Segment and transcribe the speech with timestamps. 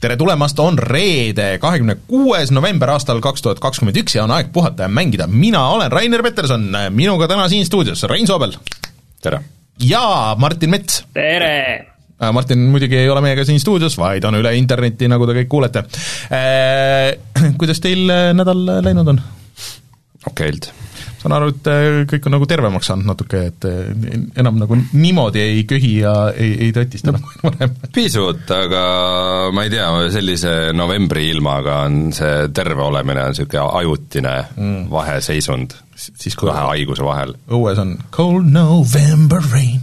[0.00, 4.52] tere tulemast, on reede, kahekümne kuues november aastal kaks tuhat kakskümmend üks ja on aeg
[4.52, 5.26] puhata ja mängida.
[5.26, 8.54] mina olen Rainer Peterson, minuga täna siin stuudios Rein Soobel.
[9.22, 9.40] tere!
[9.80, 11.04] ja Martin Mets.
[11.14, 11.86] tere!
[12.22, 15.50] Äh, Martin muidugi ei ole meiega siin stuudios, vaid on üle interneti, nagu te kõik
[15.52, 15.84] kuulete.
[16.32, 19.22] Äh, kuidas teil äh, nädal läinud on?
[20.26, 20.72] okeilt
[21.20, 21.70] saan aru, et
[22.10, 23.66] kõik on nagu tervemaks saanud natuke, et
[24.38, 27.74] enam nagu niimoodi ei köhi ja ei, ei tõtista nagu varem.
[27.94, 28.84] pisut, aga
[29.56, 34.86] ma ei tea, sellise novembri ilmaga on see terve olemine on niisugune ajutine mm.
[34.92, 37.34] vaheseisund siis kahe haiguse vahel.
[37.48, 39.80] õues on cold November rain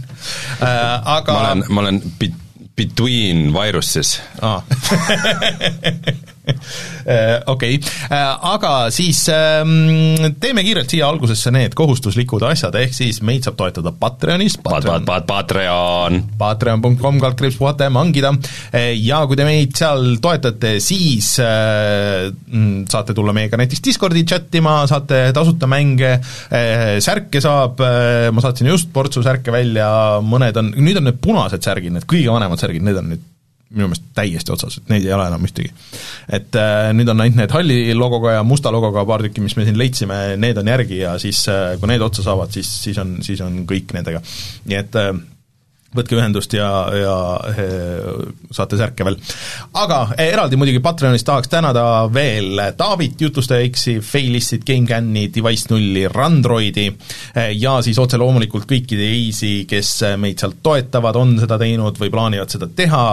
[0.62, 2.40] äh,, aga ma olen, ma olen bit-,
[2.76, 4.62] between viruses ah.
[7.54, 7.78] Okei,
[8.10, 13.56] äh, aga siis ähm, teeme kiirelt siia algusesse need kohustuslikud asjad, ehk siis meid saab
[13.58, 14.58] toetada Patreonis.
[14.64, 16.20] Patreon, pat, pat, Patreon.
[16.40, 18.34] Patreon.com kaldkriips puhata ja mangida.
[18.72, 24.24] Äh, ja kui te meid seal toetate, siis äh, mm, saate tulla meiega näiteks Discordi
[24.28, 26.16] chat ima, saate tasuta mänge
[27.04, 27.80] särke saab
[28.34, 29.86] ma saatsin just portsu särke välja,
[30.24, 33.30] mõned on, nüüd on need punased särgid, need kõige vanemad särgid, need on nüüd
[33.74, 35.72] minu meelest täiesti otsas, et neid ei ole enam ühtegi.
[36.38, 39.66] et äh, nüüd on ainult need halli logoga ja musta logoga paar tükki, mis me
[39.68, 43.18] siin leidsime, need on järgi ja siis äh, kui need otsa saavad, siis, siis on,
[43.26, 44.22] siis on kõik nendega.
[44.70, 45.12] nii et äh,
[45.94, 47.16] võtke ühendust ja, ja
[47.50, 48.10] eh,
[48.54, 49.18] saate särke veel.
[49.80, 56.06] aga eh, eraldi muidugi Patreonis tahaks tänada veel Taavit, Jutlustaja X-i, Failistit, GameCami, Device nulli,
[56.10, 61.98] Randroidi eh, ja siis otse loomulikult kõiki teisi, kes meid sealt toetavad, on seda teinud
[62.00, 63.04] või plaanivad seda teha,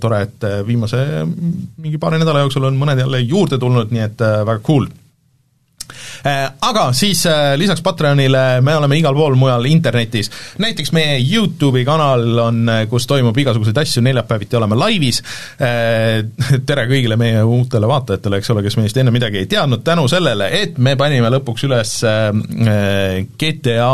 [0.00, 4.60] tore, et viimase mingi paari nädala jooksul on mõned jälle juurde tulnud, nii et väga
[4.66, 4.88] cool
[6.60, 10.30] aga siis äh, lisaks Patreonile me oleme igal pool mujal internetis,
[10.62, 15.22] näiteks meie YouTube'i kanal on, äh, kus toimub igasuguseid asju, neljapäeviti oleme laivis,
[16.68, 20.50] tere kõigile meie uutele vaatajatele, eks ole, kes meist enne midagi ei teadnud, tänu sellele,
[20.60, 21.94] et me panime lõpuks üles
[23.38, 23.92] GTA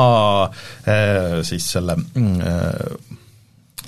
[1.45, 1.99] siis selle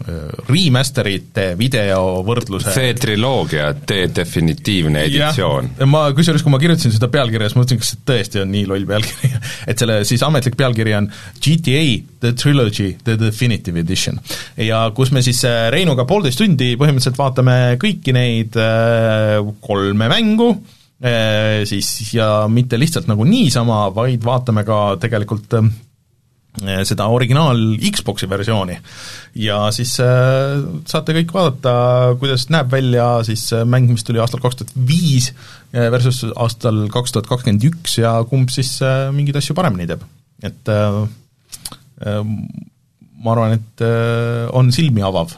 [0.04, 5.70] remasterite videovõrdluse see triloogia, tee definitiivne editsioon.
[5.88, 8.86] ma, kusjuures kui ma kirjutasin seda pealkirja, siis mõtlesin, kas see tõesti on nii loll
[8.88, 9.32] pealkiri
[9.70, 11.08] et selle siis ametlik pealkiri on
[11.40, 11.82] GTA
[12.20, 14.20] The Trilogy The Definitive Edition.
[14.60, 20.52] ja kus me siis äh, Reinuga poolteist tundi põhimõtteliselt vaatame kõiki neid äh, kolme mängu,
[21.00, 25.85] äh, siis ja mitte lihtsalt nagu niisama, vaid vaatame ka tegelikult Eh,
[26.88, 27.58] seda originaal
[27.92, 28.78] Xbox'i versiooni.
[29.42, 31.72] ja siis äh, saate kõik vaadata,
[32.20, 35.32] kuidas näeb välja siis äh, mäng, mis tuli aastal kaks tuhat viis
[35.72, 38.78] versus aastal kaks tuhat kakskümmend üks ja kumb siis
[39.12, 40.06] mingeid asju paremini teeb.
[40.46, 40.70] et
[43.16, 43.84] ma arvan, et
[44.56, 45.34] on silmi avav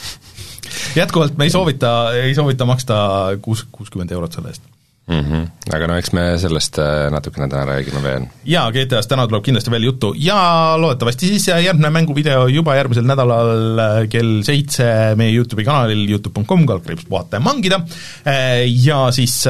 [1.00, 2.96] jätkuvalt me ei soovita, ei soovita maksta
[3.42, 4.69] kuus, kuuskümmend eurot selle eest
[5.10, 5.20] mm.
[5.20, 5.74] -hmm.
[5.74, 8.26] aga no eks me sellest äh, natukene täna räägime veel.
[8.44, 13.82] jaa, GTA-st täna tuleb kindlasti veel juttu ja loodetavasti siis järgmine mänguvideo juba järgmisel nädalal
[13.86, 17.82] äh, kell seitse meie YouTube'i kanalil youtube.com, kaldkriips puhata ja mangida
[18.26, 19.42] äh, ja siis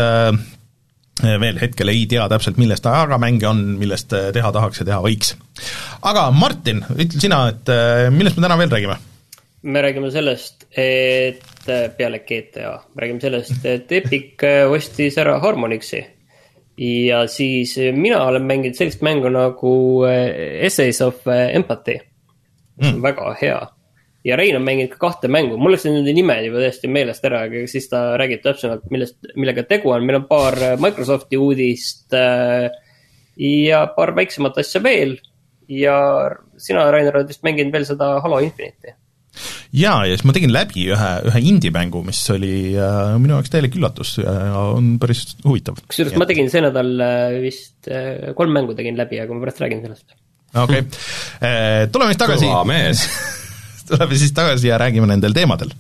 [1.21, 5.34] veel hetkel ei tea täpselt, millest aga mänge on, millest teha tahaks ja teha võiks.
[6.00, 7.75] aga Martin, ütle sina, et
[8.15, 8.97] millest me täna veel räägime?
[9.62, 12.81] Me räägime sellest, et Äh, peale GTA.
[12.97, 16.06] räägime sellest, et Epic äh, ostis ära Harmonixi.
[16.78, 21.98] ja siis äh, mina olen mänginud sellist mängu nagu Essays of Empathy,
[22.76, 23.03] mis on mm.
[23.03, 23.59] väga hea.
[24.25, 27.42] ja Rein on mänginud ka kahte mängu, mul läksid nende nimed juba täiesti meelest ära,
[27.44, 32.16] aga siis ta räägib täpsemalt, millest, millega tegu on, meil on paar Microsofti uudist
[33.37, 35.19] ja paar väiksemat asja veel.
[35.69, 36.00] ja
[36.56, 38.97] sina, Rainer, oled vist mänginud veel seda Halo Infinite'i
[39.72, 43.77] jaa, ja siis ma tegin läbi ühe, ühe indie-mängu, mis oli äh, minu jaoks täielik
[43.78, 44.32] üllatus ja
[44.74, 45.78] on päris huvitav.
[45.86, 49.62] kusjuures ma tegin see nädal äh, vist äh, kolm mängu tegin läbi, aga ma pärast
[49.65, 50.16] räägin sellest.
[50.54, 51.04] okei okay.
[51.42, 52.50] äh,, tuleme siis tagasi.
[52.50, 53.06] kõva mees
[53.91, 55.72] tuleme siis tagasi ja räägime nendel teemadel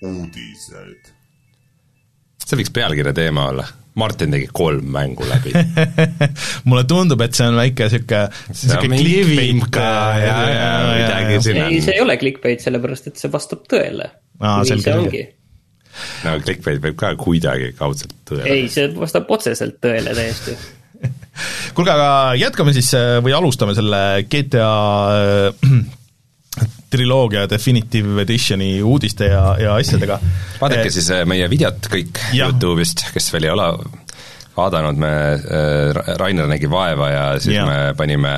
[0.00, 1.12] uudised.
[2.40, 3.66] see võiks pealkirja teema olla
[3.98, 5.52] Martin tegi kolm mängu läbi
[6.68, 8.22] mulle tundub, et see on väike niisugune,
[8.52, 13.20] niisugune clickbait ka ja, ja, ja, ja, ja ei, see ei ole clickbait, sellepärast et
[13.20, 14.10] see vastab tõele.
[14.40, 15.24] nii see ongi.
[16.26, 18.50] no clickbait võib ka kuidagi kaudselt tõele.
[18.50, 20.56] ei, see vastab otseselt tõele täiesti
[21.76, 22.92] kuulge, aga jätkame siis
[23.24, 24.70] või alustame selle GTA
[26.90, 30.18] triloogia Definitive Editioni uudiste ja, ja asjadega.
[30.60, 32.48] vaadake siis äh, meie videot kõik ja.
[32.48, 33.68] Youtube'ist, kes veel ei ole
[34.56, 37.66] vaadanud, me äh,, Rainer nägi vaeva ja siis ja.
[37.66, 38.34] me panime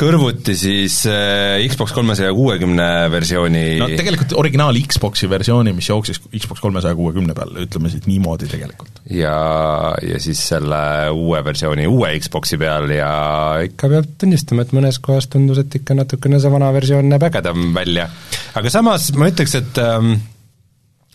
[0.00, 6.62] kõrvuti siis äh, Xbox kolmesaja kuuekümne versiooni no tegelikult originaal Xboxi versiooni, mis jooksis Xbox
[6.64, 9.02] kolmesaja kuuekümne peal, ütleme siis niimoodi tegelikult.
[9.12, 9.36] ja,
[10.06, 10.82] ja siis selle
[11.12, 13.12] uue versiooni uue Xboxi peal ja
[13.66, 17.70] ikka peab tunnistama, et mõnes kohas tundus, et ikka natukene see vana versioon näeb ägedam
[17.76, 18.08] välja.
[18.56, 20.14] aga samas ma ütleks, et ähm,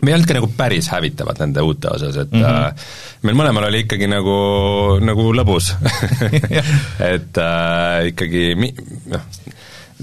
[0.03, 2.87] me ei olnud ka nagu päris hävitavad nende uute osas, et mm -hmm.
[3.23, 4.37] meil mõlemal oli ikkagi nagu,
[4.99, 5.71] nagu lõbus
[7.13, 8.75] et äh, ikkagi mi-,
[9.11, 9.23] noh,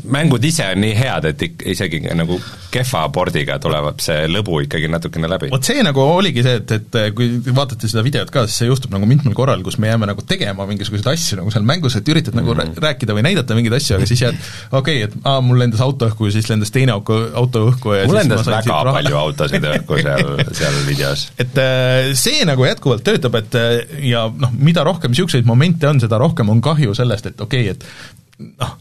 [0.09, 2.39] mängud ise on nii head, et ik-, isegi nagu
[2.73, 5.51] kehva pordiga tuleb see lõbu ikkagi natukene läbi.
[5.53, 8.95] vot see nagu oligi see, et, et kui vaatate seda videot ka, siis see juhtub
[8.95, 12.39] nagu mitmel korral, kus me jääme nagu tegema mingisuguseid asju nagu seal mängus, et üritad
[12.39, 12.81] nagu mm -hmm.
[12.87, 14.39] rääkida või näidata mingeid asju, aga siis jääd
[14.71, 17.97] okei okay,, et aa, mul lendas auto õhku ja siis lendas teine auto, auto õhku
[17.97, 21.27] ja mul lendas väga palju autosid õhku seal, seal videos.
[21.39, 23.77] et äh, see nagu jätkuvalt töötab, et äh,
[24.09, 27.77] ja noh, mida rohkem niisuguseid momente on, seda rohkem on kahju sellest, et okei okay,,
[27.77, 28.73] et noh,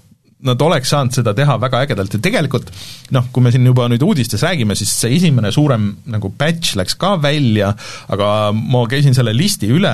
[0.48, 2.16] nad oleks saanud seda teha väga ägedalt.
[2.16, 2.72] Ja tegelikult
[3.16, 6.98] noh, kui me siin juba nüüd uudistes räägime, siis see esimene suurem nagu batch läks
[7.02, 7.74] ka välja,
[8.14, 9.94] aga ma käisin selle listi üle,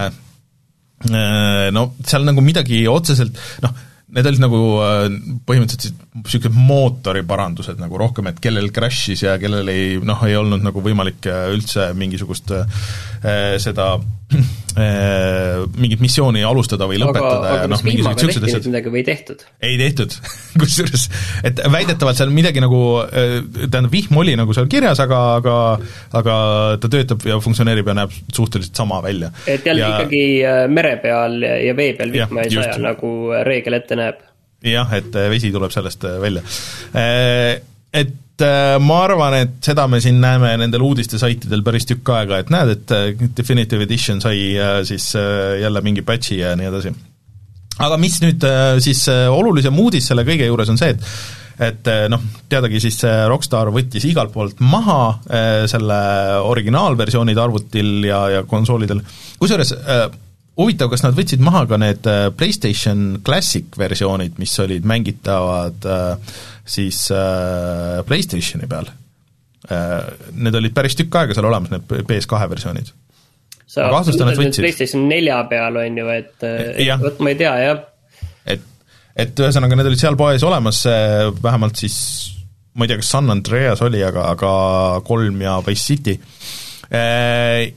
[1.10, 3.76] äh, no seal nagu midagi otseselt noh,
[4.16, 5.06] need olid nagu äh,
[5.48, 10.84] põhimõtteliselt niisugused mootoriparandused nagu rohkem, et kellel crash'is ja kellel ei noh, ei olnud nagu
[10.84, 13.96] võimalik äh, üldse mingisugust äh, seda
[14.78, 18.68] mingit missiooni alustada või lõpetada aga, aga noh, mingisugused siuksed asjad.
[18.70, 19.46] midagi või ei tehtud?
[19.64, 20.18] ei tehtud
[20.62, 21.08] kusjuures,
[21.48, 25.58] et väidetavalt seal midagi nagu, äh, tähendab, vihm oli nagu seal kirjas, aga, aga
[26.22, 26.38] aga
[26.84, 29.32] ta töötab ja funktsioneerib ja näeb suhteliselt sama välja.
[29.48, 29.96] et jälle ja...
[29.96, 33.16] ikkagi äh, mere peal ja vee peal vihma ei saja, nagu
[33.48, 34.22] reegel ette näeb?
[34.68, 36.46] jah, et vesi tuleb sellest välja.
[37.98, 42.42] Et et äh, ma arvan, et seda me siin näeme nendel uudistesaitidel päris tükk aega,
[42.44, 43.08] et näed, et äh,
[43.38, 45.10] Definitive Edition sai äh, siis
[45.62, 46.94] jälle mingi patch'i ja nii edasi.
[47.80, 48.46] aga mis nüüd
[48.82, 51.10] siis olulisem uudis selle kõige juures on see, et
[51.58, 53.00] et noh, teadagi siis
[53.30, 55.18] Rockstar võttis igalt poolt maha
[55.66, 55.98] selle
[56.46, 59.02] originaalversioonid arvutil ja, ja konsoolidel,
[59.42, 59.74] kusjuures
[60.58, 62.08] huvitav, kas nad võtsid maha ka need
[62.38, 66.38] PlayStation Classic versioonid, mis olid mängitavad äh,
[66.68, 68.90] siis äh, PlayStationi peal
[69.70, 70.08] äh,.
[70.38, 72.94] Need olid päris tükk aega seal olemas, need PS2 versioonid.
[73.68, 77.84] sa mõtled nüüd PlayStation nelja peal, on ju, et äh, vot ma ei tea, jah.
[78.48, 78.66] et,
[79.26, 80.86] et ühesõnaga, need olid seal poes olemas,
[81.44, 81.98] vähemalt siis
[82.78, 84.54] ma ei tea, kas San Andreas oli, aga, aga
[85.06, 86.18] kolm ja Wise City
[86.94, 87.68] äh,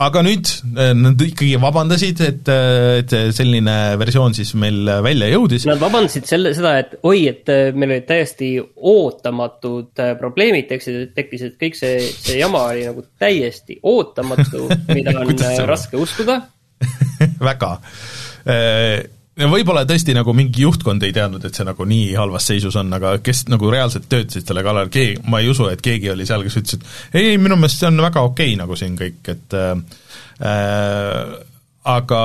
[0.00, 0.48] aga nüüd
[0.78, 5.66] äh, nad ikkagi vabandasid, et, äh, et selline versioon siis meil välja jõudis.
[5.68, 11.56] Nad vabandasid selle, seda, et oi, et äh, meil olid täiesti ootamatud probleemid tekkisid, tekkisid,
[11.60, 14.66] kõik see, see jama oli nagu täiesti ootamatu,
[14.96, 15.34] mida on
[15.68, 16.40] raske uskuda.
[17.50, 17.76] Väga
[19.48, 23.16] võib-olla tõesti nagu mingi juhtkond ei teadnud, et see nagu nii halvas seisus on, aga
[23.24, 26.58] kes nagu reaalselt töötasid selle kallal, keegi, ma ei usu, et keegi oli seal, kes
[26.60, 31.38] ütles, et ei, minu meelest see on väga okei okay, nagu siin kõik, et äh,
[31.90, 32.22] aga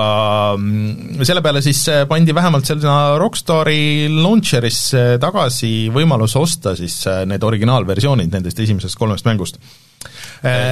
[0.58, 7.24] mm, selle peale siis äh, pandi vähemalt sinna Rockstari launcher'isse tagasi võimalus osta siis äh,
[7.30, 9.62] need originaalversioonid nendest esimesest kolmest mängust.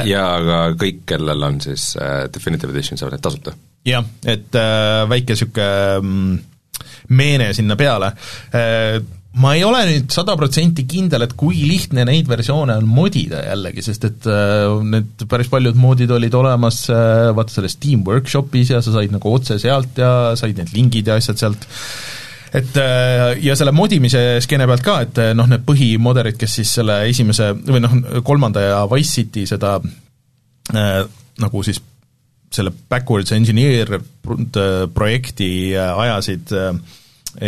[0.09, 1.93] Ja aga kõik, kellel on siis
[2.33, 3.55] Definitive Edition, saavad need tasuta.
[3.83, 6.37] Jah, et äh, väike niisugune mm,
[7.11, 8.13] meene sinna peale.
[8.55, 9.01] Äh,
[9.43, 13.83] ma ei ole nüüd sada protsenti kindel, et kui lihtne neid versioone on modida jällegi,
[13.83, 18.79] sest et äh, need päris paljud moodid olid olemas äh, vaata selles Steam Workshopis ja
[18.85, 21.67] sa said nagu otse sealt ja said need lingid ja asjad sealt,
[22.53, 26.73] et äh, ja selle modimise skeene pealt ka, et äh, noh, need põhimoderid, kes siis
[26.79, 27.95] selle esimese või noh,
[28.25, 30.99] kolmanda ja Wise City seda äh,
[31.41, 31.81] nagu siis
[32.53, 33.95] selle backwards engineer
[34.93, 36.75] projekti äh, ajasid äh,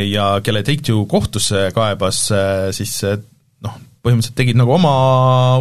[0.10, 2.24] ja kelle Take-Two kohtusse kaebas,
[2.74, 2.96] siis
[3.62, 4.94] noh, põhimõtteliselt tegid nagu oma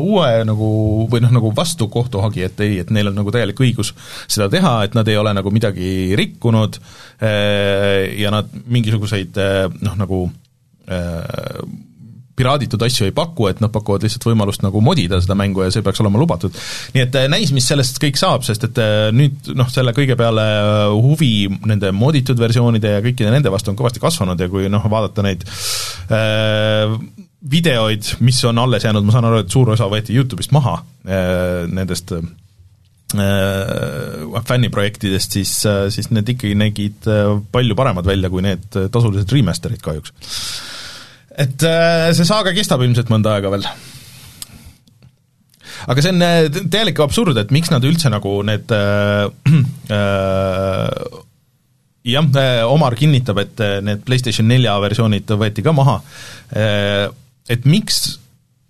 [0.03, 0.69] uue nagu
[1.11, 3.95] või noh, nagu vastu kohtuhagi, et ei, et neil on nagu täielik õigus
[4.29, 6.79] seda teha, et nad ei ole nagu midagi rikkunud
[7.25, 9.41] ja nad mingisuguseid
[9.81, 10.21] noh, nagu
[12.39, 15.85] piraaditud asju ei paku, et nad pakuvad lihtsalt võimalust nagu modida seda mängu ja see
[15.87, 16.55] peaks olema lubatud.
[16.95, 20.19] nii et äh, näis, mis sellest kõik saab, sest et äh, nüüd noh, selle kõige
[20.19, 24.71] peale äh, huvi nende moditud versioonide ja kõikide nende vastu on kõvasti kasvanud ja kui
[24.73, 25.47] noh, vaadata neid
[26.11, 26.97] äh,
[27.55, 31.65] videoid, mis on alles jäänud, ma saan aru, et suur osa võeti YouTube'ist maha äh,
[31.71, 32.25] nendest äh,
[34.49, 35.53] fänniprojektidest, siis,
[35.95, 37.07] siis need ikkagi nägid
[37.55, 40.11] palju paremad välja kui need tasulised remaster'id kahjuks
[41.35, 43.67] et äh, see saaga kestab ilmselt mõnda aega veel.
[45.91, 49.27] aga see on äh, täielik absurd, et miks nad üldse nagu need äh,
[49.99, 51.21] äh,
[52.15, 56.01] jah, äh, Omar kinnitab, et need PlayStation nelja versioonid võeti ka maha,
[56.55, 58.05] et miks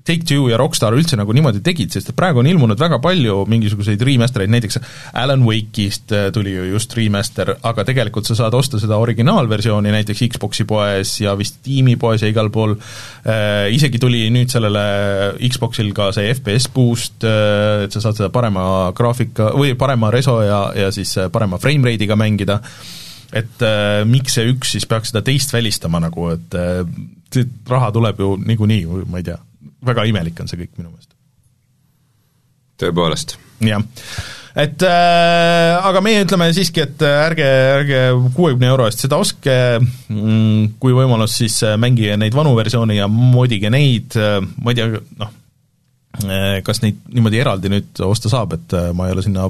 [0.05, 4.03] Take-Two ja Rockstar üldse nagu niimoodi tegid, sest et praegu on ilmunud väga palju mingisuguseid
[4.05, 4.81] remaster eid, näiteks
[5.21, 10.67] Alan Wake'ist tuli ju just remaster, aga tegelikult sa saad osta seda originaalversiooni näiteks Xboxi
[10.69, 12.75] poes ja vist Steam'i poes ja igal pool.
[13.25, 14.85] Äh,, isegi tuli nüüd sellele
[15.49, 20.41] Xboxil ka see FPS boost äh,, et sa saad seda parema graafika või parema reso
[20.45, 22.61] ja, ja siis parema frame rate'iga mängida.
[22.61, 23.01] Äh,,
[23.35, 28.21] et äh, miks see üks siis peaks seda teist välistama nagu, et äh, raha tuleb
[28.23, 29.39] ju niikuinii, ma ei tea,
[29.85, 31.13] väga imelik on see kõik minu meelest.
[32.83, 33.37] tõepoolest.
[33.65, 33.85] jah,
[34.65, 37.47] et äh, aga meie ütleme siiski, et ärge,
[37.79, 38.03] ärge
[38.37, 43.09] kuuekümne euro eest seda ostke mm,, kui võimalus, siis äh, mängige neid vanu versioone ja
[43.11, 45.44] modige neid, äh, ma ei tea, noh, Äh,
[46.65, 49.49] kas neid niimoodi eraldi nüüd osta saab, et äh, ma ei ole sinna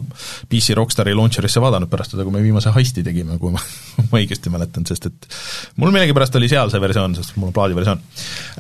[0.51, 3.61] PC Rockstari launcher'isse vaadanud pärast seda, kui me viimase heisti tegime, kui ma,
[4.11, 5.29] ma õigesti mäletan, sest et
[5.81, 8.07] mul millegipärast oli seal see versioon, sest mul on plaadiversioon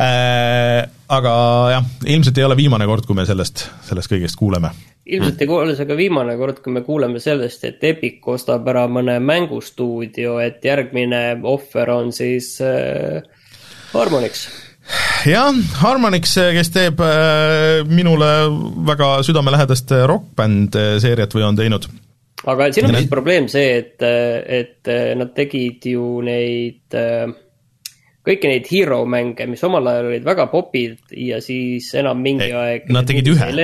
[0.00, 0.84] äh,.
[1.14, 1.30] Aga
[1.68, 4.70] jah, ilmselt ei ole viimane kord, kui me sellest, sellest kõigest kuuleme.
[5.04, 8.86] ilmselt ei ole see ka viimane kord, kui me kuuleme sellest, et Epic ostab ära
[8.88, 13.20] mõne mängustuudio, et järgmine ohver on siis äh,
[13.92, 14.48] Harmonix
[15.28, 18.30] jah, Harmonix, kes teeb äh, minule
[18.86, 21.88] väga südamelähedast Rock Band äh, seeriat või on teinud.
[22.44, 26.96] aga siin on vist probleem see, et, et nad tegid ju neid,
[28.24, 32.58] kõiki neid hero mänge, mis omal ajal olid väga popid ja siis enam mingi ei,
[32.58, 33.54] aeg nad tegid ühe.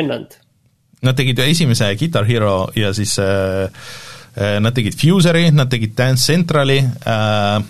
[1.00, 3.68] Nad tegid esimese Guitar Hero ja siis äh,
[4.60, 7.62] Nad tegid Fusery, nad tegid Dance Centrali äh,,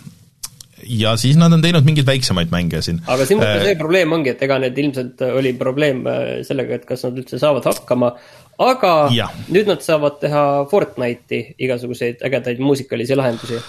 [0.91, 3.01] ja siis nad on teinud mingeid väiksemaid mänge siin.
[3.07, 6.87] aga siin äh, see probleem ongi, et ega need ilmselt oli probleem äh, sellega, et
[6.89, 8.13] kas nad üldse saavad hakkama,
[8.61, 9.29] aga ja.
[9.53, 13.61] nüüd nad saavad teha Fortnite'i igasuguseid ägedaid muusikalisi lahendusi.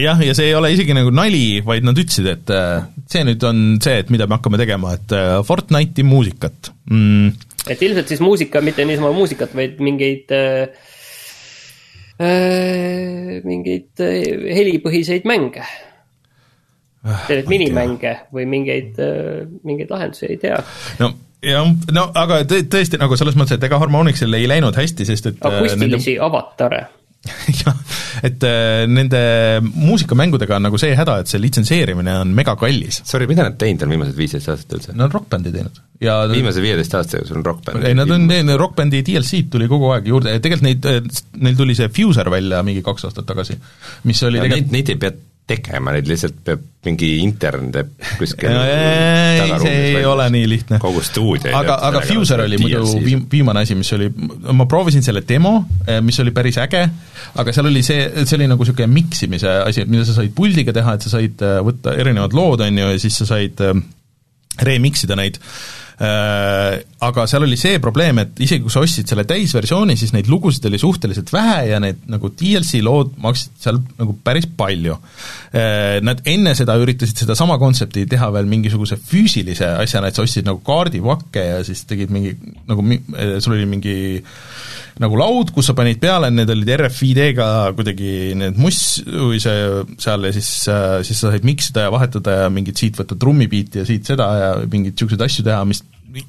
[0.00, 3.44] jah, ja see ei ole isegi nagu nali, vaid nad ütlesid, et äh, see nüüd
[3.48, 7.34] on see, et mida me hakkame tegema, et äh, Fortnite'i muusikat mm..
[7.66, 10.88] et ilmselt siis muusika, mitte niisama muusikat, vaid mingeid äh,
[12.22, 14.08] äh, mingeid
[14.60, 15.66] helipõhiseid mänge
[17.04, 20.60] ah, minimänge või mingeid, äh, mingeid lahendusi ei tea.
[21.00, 21.12] no
[21.44, 25.32] jah, no aga tõ-, tõesti nagu selles mõttes, et ega Harmonixil ei läinud hästi, sest
[25.32, 26.24] et äh, akustilisi nende...
[26.26, 26.86] avatare
[27.60, 27.76] jah,
[28.24, 29.20] et äh, nende
[29.60, 33.02] muusikamängudega on nagu see häda, et see litsenseerimine on megakallis.
[33.04, 34.94] Sorry, mida nad teinud on viimased viisteist aastat üldse?
[34.96, 35.82] Nad on Rock Bandi teinud.
[36.00, 37.84] ja viimase viieteist aasta jooksul on Rock Band?
[37.84, 38.24] ei, nad on,
[38.56, 41.10] Rock Bandi DLC-d tuli kogu aeg juurde, tegelikult neid,
[41.44, 43.58] neil tuli see Fuser välja mingi kaks aastat tagasi,
[44.08, 47.90] mis oli ja tegelikult neid, neid ei pea tegema, neid lihtsalt peab mingi intern teeb
[48.16, 50.78] kuskil ei, see ei ole nii lihtne.
[50.82, 54.08] kogu stuudio aga, aga Fuser oli muidu viim-, viimane asi, mis oli,
[54.56, 56.86] ma proovisin selle demo, eh, mis oli päris äge,
[57.42, 60.96] aga seal oli see, see oli nagu niisugune miksimise asi, mida sa said puldiga teha,
[60.96, 63.84] et sa said eh, võtta erinevad lood, on ju, ja siis sa said eh,
[64.64, 65.40] remix ida neid.
[65.40, 70.30] Äh, aga seal oli see probleem, et isegi kui sa ostsid selle täisversiooni, siis neid
[70.32, 74.96] lugusid oli suhteliselt vähe ja need nagu DLC lood maksid seal nagu päris palju.
[75.52, 80.48] Äh, nad enne seda üritasid sedasama kontsepti teha veel mingisuguse füüsilise asjana, et sa ostsid
[80.48, 82.32] nagu kaardipakke ja siis tegid mingi
[82.70, 83.98] nagu, äh, sul oli mingi
[85.00, 90.26] nagu laud, kus sa panid peale, need olid RFID-ga kuidagi need muss või see seal
[90.28, 90.50] ja siis,
[91.08, 94.50] siis sa said miksida ja vahetada ja mingit siit võtta trummibiiti ja siit seda ja
[94.66, 95.80] mingeid niisuguseid asju teha, mis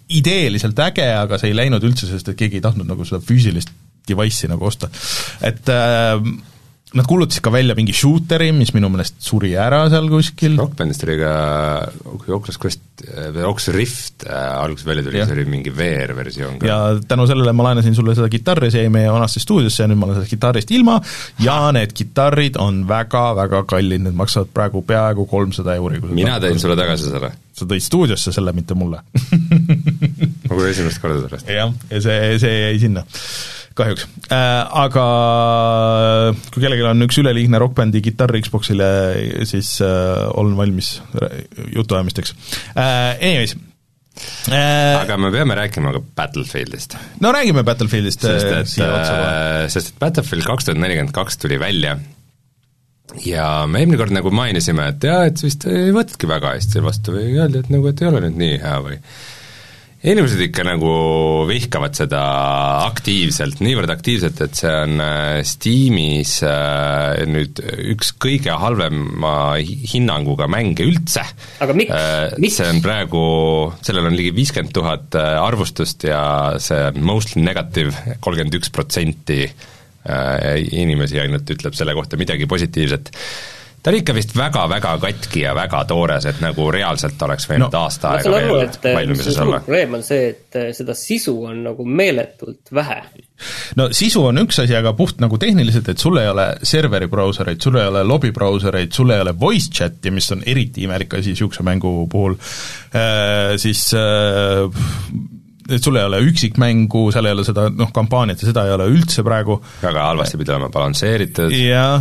[0.09, 3.73] ideeliselt äge, aga see ei läinud üldse, sest et keegi ei tahtnud nagu seda füüsilist
[4.09, 4.89] device'i nagu osta.
[5.45, 6.17] et äh,
[6.91, 10.57] Nad kuulutasid ka välja mingi shooteri, mis minu meelest suri ära seal kuskil.
[10.59, 11.35] Rock Bandist oli ka,
[12.35, 12.81] Oculus Quest
[13.31, 16.67] või Oculus Rift äh, alguses välja tuli, siis oli mingi VR-versioon ka.
[16.67, 20.01] ja tänu sellele ma laenasin sulle seda kitarri, see jäi meie vanasse stuudiosse ja nüüd
[20.01, 20.97] ma olen sellest kitarrist ilma
[21.39, 26.03] ja need kitarrid on väga-väga kallid, need maksavad praegu peaaegu kolmsada euri.
[26.11, 27.31] mina tõin sulle tagasi selle.
[27.55, 29.00] sa tõid stuudiosse selle, mitte mulle
[30.51, 31.50] ma kuulen esimest korda sellest.
[31.55, 33.05] jah, ja see, see jäi sinna
[33.77, 34.62] kahjuks äh,.
[34.84, 35.05] Aga
[36.51, 38.91] kui kellelgi on üks üleliigne rokkbändi kitarr Xboxile,
[39.48, 40.98] siis äh, olen valmis
[41.75, 42.36] jutuajamisteks
[42.75, 43.17] äh,.
[43.17, 43.55] Anyways
[44.51, 45.01] äh,.
[45.01, 46.98] aga me peame rääkima ka Battlefieldist.
[47.24, 51.60] no räägime Battlefieldist sest äh, et, äh, sest et Battlefield kaks tuhat nelikümmend kaks tuli
[51.62, 51.98] välja
[53.25, 57.15] ja me eelmine kord nagu mainisime, et jaa, et vist ei võtnudki väga hästi vastu
[57.15, 59.00] või öeldi, et nagu, et ei ole nüüd nii hea või
[60.01, 60.91] inimesed ikka nagu
[61.50, 62.22] vihkavad seda
[62.88, 67.62] aktiivselt, niivõrd aktiivselt, et see on äh, Steamis äh, nüüd
[67.93, 71.25] üks kõige halvema hinnanguga mänge üldse.
[71.62, 72.58] aga miks äh,, miks?
[72.58, 73.24] see on praegu,
[73.86, 76.24] sellel on ligi viiskümmend tuhat arvustust ja
[76.62, 79.43] see on mostly negative, kolmkümmend üks protsenti
[80.01, 83.12] inimesi ainult ütleb selle kohta midagi positiivset
[83.83, 87.81] ta on ikka vist väga-väga katki ja väga toores, et nagu reaalselt oleks võinud no,
[87.85, 89.61] aasta aega veel eh, valmimiseks olla.
[89.65, 93.00] probleem on see, et eh, seda sisu on nagu meeletult vähe.
[93.79, 97.61] no sisu on üks asi, aga puht nagu tehniliselt, et sul ei ole serveri brausereid,
[97.63, 101.33] sul ei ole lobi brausereid, sul ei ole voice chat'i, mis on eriti imelik asi
[101.33, 104.69] niisuguse mängu puhul äh,, siis äh,
[105.75, 108.87] et sul ei ole üksikmängu, seal ei ole seda noh, kampaaniat ja seda ei ole
[108.91, 109.59] üldse praegu.
[109.81, 111.55] väga halvasti pidi olema balansseeritud,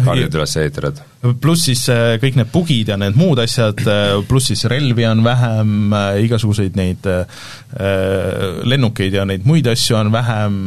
[0.06, 1.00] kaardid üles ehitatud.
[1.42, 5.24] pluss siis äh, kõik need bugid ja need muud asjad, äh, pluss siis relvi on
[5.26, 7.08] vähem, äh, igasuguseid neid
[8.70, 10.60] lennukeid ja neid muid asju on vähem.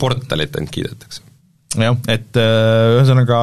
[0.00, 1.22] portalit ainult kiidetakse.
[1.78, 3.40] jah, et ühesõnaga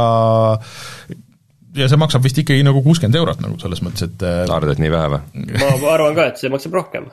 [1.76, 4.82] ja see maksab vist ikkagi nagu kuuskümmend eurot nagu selles mõttes, et äh, arvad, et
[4.84, 5.46] nii vähe või?
[5.60, 7.08] ma arvan ka, et see maksab rohkem.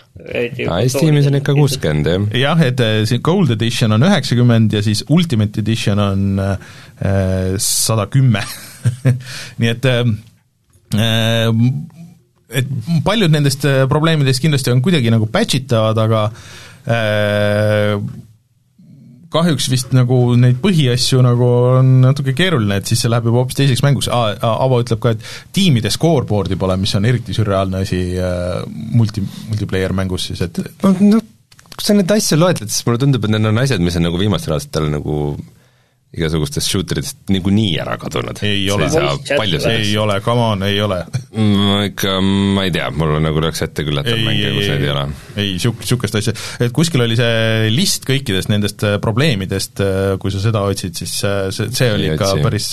[0.92, 2.26] Steamis on ikka kuuskümmend, jah.
[2.42, 8.08] jah, et äh, see Gold Edition on üheksakümmend ja siis Ultimate Edition on äh, sada
[8.12, 8.44] kümme.
[9.62, 9.88] nii et
[12.52, 12.72] et
[13.06, 16.26] paljud nendest probleemidest kindlasti on kuidagi nagu patch itavad, aga
[19.32, 21.48] kahjuks vist nagu neid põhiasju nagu
[21.78, 25.54] on natuke keeruline, et siis see läheb juba hoopis teiseks mänguks, Avo ütleb ka, et
[25.56, 28.62] tiimide scoreboard'i pole, mis on eriti sürreaalne asi äh,
[28.96, 31.22] multi, multiplayer mängus siis, et noh,
[31.72, 34.20] kui sa neid asju loetled, siis mulle tundub, et need on asjad, mis on nagu
[34.20, 35.18] viimastel aastatel nagu
[36.12, 38.42] igasugustest shooteritest niikuinii ära kadunud.
[38.44, 38.88] ei ole,
[39.72, 41.02] ei ole, come on, ei ole
[41.32, 44.82] ma ikka, ma ei tea, mul nagu lööks ette küll, et on mänge, kus neid
[44.84, 45.04] ei ole.
[45.40, 50.34] ei, siuk-, niisugust asja, et kuskil oli see list kõikidest nendest äh, probleemidest, äh, kui
[50.34, 52.44] sa seda otsid, siis äh, see, see oli ei, ikka otsi.
[52.44, 52.68] päris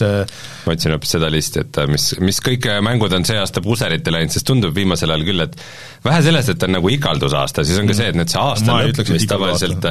[0.66, 4.34] ma otsin hoopis seda listi, et mis, mis kõik mängud on see aasta puserite läinud,
[4.36, 5.56] sest tundub viimasel ajal küll, et
[6.04, 9.14] vähe sellest, et on nagu igaldusaasta, siis on ka see, et nüüd see aasta lõpp,
[9.16, 9.90] mis tavaliselt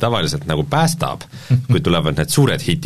[0.00, 1.22] tavaliselt nagu päästab,
[1.68, 2.79] kui tulevad need suured hitid,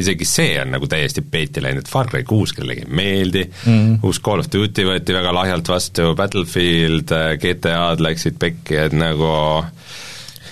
[0.00, 3.44] isegi see on nagu täiesti peeti läinud, Far Cry kuus kellelegi ei meeldi.
[3.44, 3.98] Mm, -hmm.
[4.06, 9.30] uus Call of Duty võeti väga lahjalt vastu, Battlefield, äh, GTA-d läksid pekki, et nagu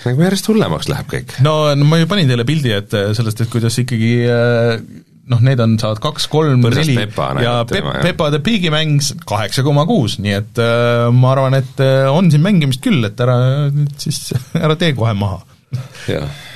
[0.06, 1.36] nagu järjest hullemaks läheb kõik.
[1.44, 4.78] no, no ma ju panin teile pildi, et äh, sellest, et kuidas ikkagi äh,
[5.28, 6.96] noh, need on, saavad kaks, kolm, neli
[7.44, 11.84] ja Pep, Pepa the Pigi mäng kaheksa koma kuus, nii et äh, ma arvan, et
[12.12, 13.38] on siin mängimist küll, et ära
[13.74, 14.32] nüüd siis,
[14.64, 15.42] ära tee kohe maha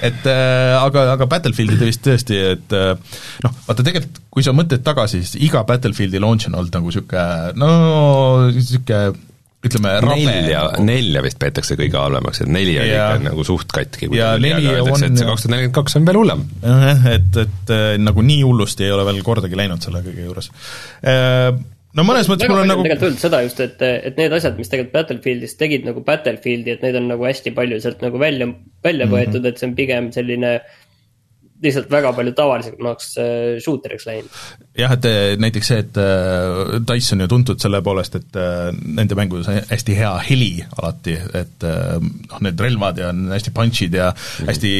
[0.09, 4.85] et äh, aga, aga Battlefieldid vist tõesti, et äh, noh, vaata tegelikult kui sa mõtled
[4.87, 7.27] tagasi, siis iga Battlefieldi launch on olnud nagu niisugune
[7.61, 7.75] no
[8.49, 9.03] niisugune
[9.63, 14.09] ütleme, nelja, nelja vist peetakse kõige halvemaks, et neli on ikka nagu suht katki.
[14.17, 16.43] ja neli on et see kaks tuhat nelikümmend kaks on veel hullem.
[17.13, 20.51] et, et äh, nagu nii hullusti ei ole veel kordagi läinud selle kõige juures.
[21.93, 24.57] Äh, no mõnes mõttes mul on nagu tegelikult öeldud seda just, et, et need asjad,
[24.59, 28.49] mis tegelikult Battlefieldis tegid nagu Battlefieldi, et neid on nagu hästi palju sealt nagu välja,
[28.85, 29.15] välja mhm.
[29.15, 29.53] võetud mm, -hmm.
[29.53, 30.81] et see on pigem selline äh,
[31.63, 34.41] lihtsalt väga palju tavalisemaks äh, shooteriks läinud.
[34.79, 38.39] jah, et äh, näiteks see, et äh, Dice on ju tuntud selle poolest, et
[38.83, 40.51] nende mängudes on hästi hea heli
[40.81, 44.51] alati, et noh, need relvad ja on hästi punch'id ja mm -hmm.
[44.51, 44.73] hästi,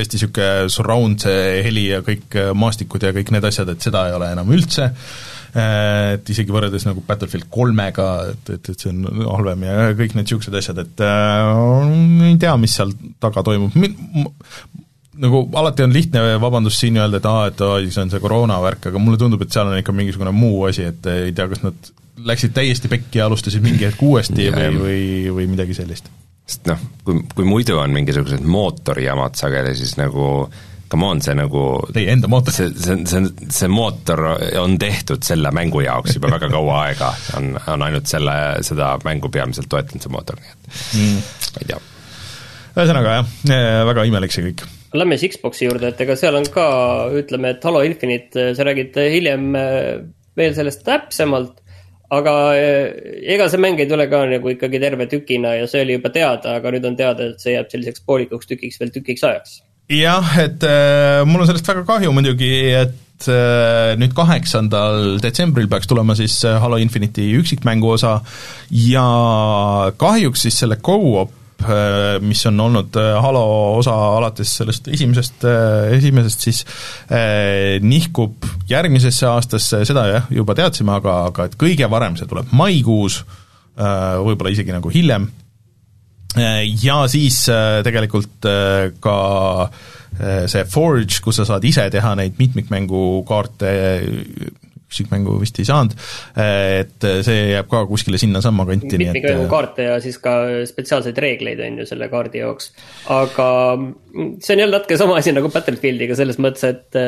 [0.00, 4.16] hästi niisugune surround see heli ja kõik maastikud ja kõik need asjad, et seda ei
[4.16, 4.92] ole enam üldse,
[5.56, 10.26] et isegi võrreldes nagu Battlefield kolmega, et, et, et see on halvem ja kõik need
[10.26, 12.92] niisugused asjad, et äh, ei tea, mis seal
[13.22, 13.76] taga toimub,
[15.22, 18.58] nagu alati on lihtne vabandus siin öelda, et aa, et oi, see on see koroona
[18.64, 21.64] värk, aga mulle tundub, et seal on ikka mingisugune muu asi, et ei tea, kas
[21.64, 21.90] nad
[22.26, 25.02] läksid täiesti pekki ja alustasid mingi hetk uuesti või, või,
[25.36, 26.08] või midagi sellist.
[26.46, 30.48] sest noh, kui, kui muidu on mingisugused mootorijamad sageli, siis nagu
[30.92, 32.54] come on, see nagu Teie enda mootor?
[32.54, 34.22] see, see, see, see mootor
[34.60, 39.30] on tehtud selle mängu jaoks juba väga kaua aega, on, on ainult selle, seda mängu
[39.32, 41.20] peamiselt toetanud, see mootor, nii et mm.
[41.56, 41.84] ma ei tea.
[42.76, 43.36] ühesõnaga jah,
[43.92, 46.64] väga imelik see kõik Lähme siis Xbox'i juurde, et ega seal on ka,
[47.18, 49.88] ütleme, et Halo Infinite, sa räägid hiljem äh,
[50.38, 51.58] veel sellest täpsemalt,
[52.14, 52.32] aga
[53.34, 56.56] ega see mäng ei tule ka nagu ikkagi terve tükina ja see oli juba teada,
[56.60, 59.56] aga nüüd on teada, et see jääb selliseks poolikuks tükiks veel tükiks ajaks.
[59.92, 65.88] Jah, et äh, mul on sellest väga kahju muidugi, et äh, nüüd kaheksandal detsembril peaks
[65.90, 68.18] tulema siis äh, Halo Infinite'i üksikmängu osa
[68.70, 69.08] ja
[69.98, 71.34] kahjuks siis selle go-op
[72.20, 73.42] mis on olnud Halo
[73.78, 75.46] osa alates sellest esimesest,
[75.96, 76.58] esimesest siis
[77.08, 82.52] eh, nihkub järgmisesse aastasse, seda jah, juba teadsime, aga, aga et kõige varem see tuleb
[82.60, 83.22] maikuus,
[83.72, 85.30] võib-olla isegi nagu hiljem,
[86.36, 87.44] ja siis
[87.86, 88.48] tegelikult
[89.00, 89.16] ka
[90.48, 93.72] see Forge, kus sa saad ise teha neid mitmikmängukaarte
[94.86, 95.94] üksikmängu vist ei saanud,
[96.38, 98.98] et see jääb ka kuskile sinnasamma kanti.
[99.00, 100.36] mitmikmängu kaarte ja siis ka
[100.68, 102.70] spetsiaalseid reegleid on ju selle kaardi jaoks.
[103.12, 103.48] aga
[104.40, 107.02] see on jälle natuke sama asi nagu Battlefieldiga selles mõttes, et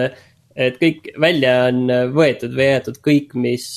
[0.59, 1.87] et kõik välja on
[2.17, 3.69] võetud või jäetud kõik, mis,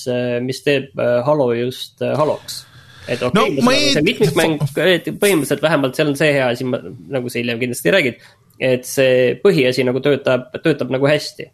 [0.41, 2.63] mis teeb Halo just Haloks
[3.07, 3.93] et okei okay, no,, ei...
[3.95, 8.21] see mitmikmäng, põhimõtteliselt vähemalt seal on see hea asi, nagu sa hiljem kindlasti räägid,
[8.61, 11.49] et see põhiasi nagu töötab, töötab nagu hästi.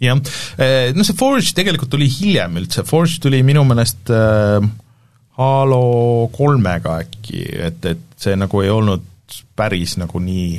[0.00, 0.20] Jah,
[0.60, 4.64] eh, no see Forge tegelikult tuli hiljem üldse, Forge tuli minu meelest äh,
[5.40, 5.84] Halo
[6.34, 9.06] kolmega äkki, et, et see nagu ei olnud
[9.56, 10.58] päris nagu nii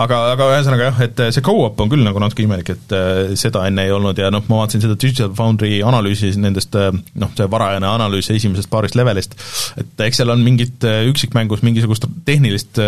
[0.00, 3.64] aga, aga ühesõnaga jah, et see go-up on küll nagu natuke imelik, et äh, seda
[3.68, 7.48] enne ei olnud ja noh, ma vaatasin seda Digital Foundry analüüsi nendest äh, noh, see
[7.50, 9.36] varajane analüüs esimesest paarist levelist,
[9.80, 12.80] et eks seal on mingit üksikmängus mingisugust tehnilist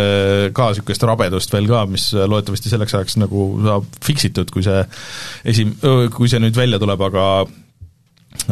[0.56, 4.82] ka niisugust rabedust veel ka, mis loodetavasti selleks ajaks nagu saab fix itud, kui see
[5.52, 5.70] esi-,
[6.14, 7.26] kui see nüüd välja tuleb, aga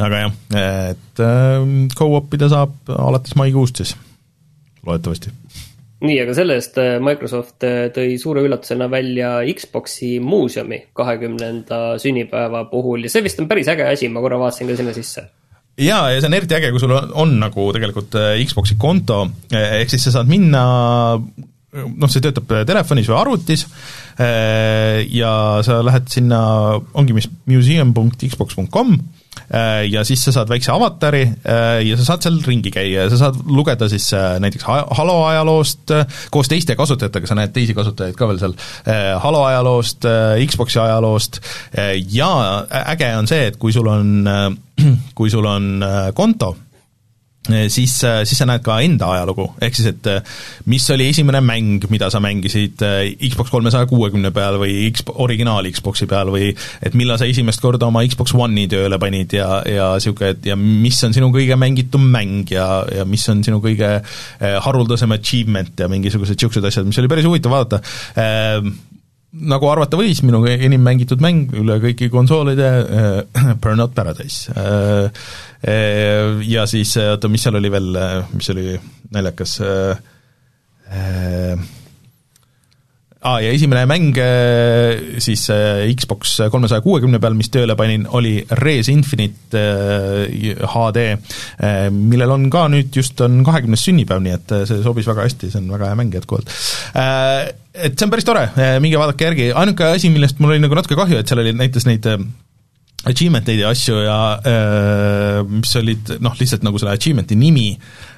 [0.01, 1.25] aga jah, et
[1.99, 3.95] go-op ida saab alates maikuust siis,
[4.87, 5.35] loodetavasti
[6.07, 12.67] nii, aga selle eest äh, Microsoft äh, tõi suure üllatusena välja Xbox'i muuseumi kahekümnenda sünnipäeva
[12.71, 15.27] puhul ja see vist on päris äge asi, ma korra vaatasin ka sinna sisse.
[15.81, 19.25] Jaa, ja see on eriti äge, kui sul on, on nagu tegelikult äh, Xbox'i konto,
[19.51, 20.63] ehk siis sa saad minna
[21.75, 23.65] noh, see töötab telefonis või arvutis
[24.15, 25.31] ja
[25.67, 26.39] sa lähed sinna,
[26.95, 28.93] ongi mis museum.xbox.com
[29.91, 33.19] ja siis sa saad väikse avatari äh, ja sa saad seal ringi käia ja sa
[33.27, 35.93] saad lugeda siis äh, näiteks Halo ajaloost,
[36.33, 38.55] koos teiste kasutajatega, sa näed teisi kasutajaid ka veel seal,
[39.23, 40.07] Halo ajaloost,
[40.49, 41.41] Xbox'i ajaloost
[42.15, 42.31] ja
[42.95, 44.29] äge on see, et kui sul on,
[45.19, 45.85] kui sul on
[46.17, 46.55] konto,
[47.45, 50.21] siis, eh, siis sa näed ka enda ajalugu, ehk siis et eh,
[50.71, 52.81] mis oli esimene mäng, mida sa mängisid
[53.29, 57.91] Xbox kolmesaja kuuekümne peal või X, originaal Xboxi peal või et millal sa esimest korda
[57.91, 62.09] oma Xbox One'i tööle panid ja, ja niisugune, et ja mis on sinu kõige mängitum
[62.15, 62.69] mäng ja,
[63.01, 63.93] ja mis on sinu kõige
[64.41, 67.81] haruldasem achievement ja mingisugused niisugused asjad, mis oli päris huvitav vaadata
[69.35, 75.25] nagu arvata võis, minu enim mängitud mäng üle kõiki konsoolide äh,, Burnout Paradise äh,.
[75.65, 77.97] Äh, ja siis oota, mis seal oli veel,
[78.35, 78.75] mis oli
[79.15, 80.03] naljakas äh,,
[80.93, 81.65] äh,
[83.25, 88.37] aa, ja esimene mäng äh, siis äh, Xbox kolmesaja kuuekümne peal, mis tööle panin, oli
[88.61, 89.63] Res Infinite
[90.75, 91.05] HD,
[91.95, 95.63] millel on ka nüüd just on kahekümnes sünnipäev, nii et see sobis väga hästi, see
[95.63, 96.51] on väga hea mäng jätkuvalt.
[97.75, 98.47] Et see on päris tore,
[98.83, 101.89] minge vaadake järgi, ainuke asi, millest mul oli nagu natuke kahju, et seal oli näiteks
[101.89, 102.11] neid
[103.11, 104.19] achievement'eid ja asju ja
[105.49, 107.73] mis olid noh, lihtsalt nagu selle achievement'i nimi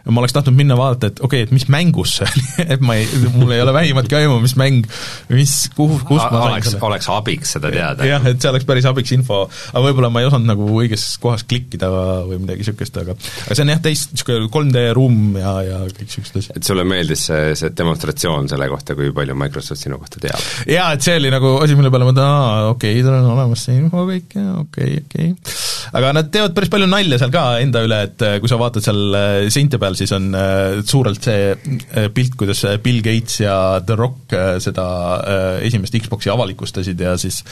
[0.07, 2.45] ma oleks tahtnud minna vaadata, et okei okay,, et mis mängus see oli
[2.77, 4.87] et ma ei, mul ei ole vähimatki aimu, mis mäng,
[5.33, 8.07] mis, kuhu, kus ma oleks, oleks abiks seda teada.
[8.07, 11.43] jah, et see oleks päris abiks info, aga võib-olla ma ei osanud nagu õiges kohas
[11.49, 11.91] klikkida
[12.29, 16.07] või midagi niisugust, aga aga see on jah, täis niisugune 3D ruum ja, ja kõik
[16.07, 16.61] niisugused asjad.
[16.61, 20.47] et sulle meeldis see, see demonstratsioon selle kohta, kui palju Microsoft sinu kohta teab?
[20.71, 23.33] jaa, et see oli nagu asi, mille peale ma mõtlen, aa, okei okay,, tal on
[23.35, 25.33] olemas see info kõik ja okei okay,, okei okay..
[25.97, 29.19] aga nad teevad päris palju nalja seal ka enda üle, et kui sa vaatad seal
[29.53, 34.35] seinte peal, siis on äh, suurelt see äh, pilt, kuidas Bill Gates ja The Rock
[34.37, 34.87] äh, seda
[35.67, 37.43] esimest Xbox'i avalikustasid ja siis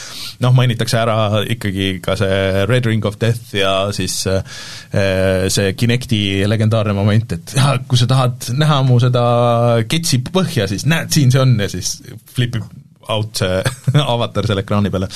[0.45, 6.95] noh, mainitakse ära ikkagi ka see Red Ring of Death ja siis see Kinecti legendaarne
[6.97, 9.25] moment, et jah, kui sa tahad näha mu seda
[9.91, 11.97] ketsi põhja, siis näed, siin see on ja siis
[12.35, 13.63] flipib out see
[14.15, 15.09] avatar selle ekraani peale.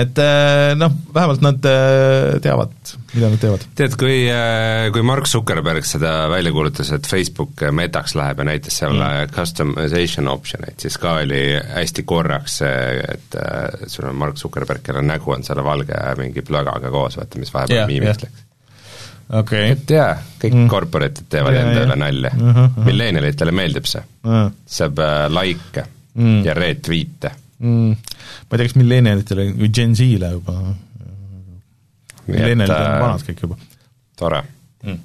[0.00, 2.74] et eh, noh, vähemalt nad eh, teavad,
[3.14, 3.66] mida nad teevad.
[3.78, 8.80] tead, kui, eh, kui Mark Zuckerberg seda välja kuulutas, et Facebook metaks läheb ja näitas
[8.82, 9.32] seal mm.
[9.34, 11.42] customization option eid, siis ka oli
[11.74, 13.38] hästi korraks see, et
[13.86, 17.82] sul on Mark Zuckerberg, kelle nägu on selle valge mingi plögaga koos, vaata, mis vahepeal
[17.82, 18.28] yeah, miimiks yeah.
[18.28, 18.46] läks
[19.42, 19.74] okay..
[19.74, 20.72] et jaa, kõik mm.
[20.72, 22.40] corporate'id teevad yeah, enda üle nalja uh.
[22.40, 22.88] -huh, uh -huh.
[22.88, 24.32] Millennialitele meeldib see uh.
[24.32, 24.50] -huh.
[24.66, 25.86] saab äh, likee
[26.18, 26.42] mm.
[26.46, 27.32] ja retweet'e.
[27.58, 27.94] Mm..
[27.94, 30.54] ma ei tea, kas millenialitele või Gen Z-le juba,
[32.28, 33.58] millenialid on äh, vanad kõik juba.
[34.18, 34.44] tore.
[34.86, 35.00] Mm..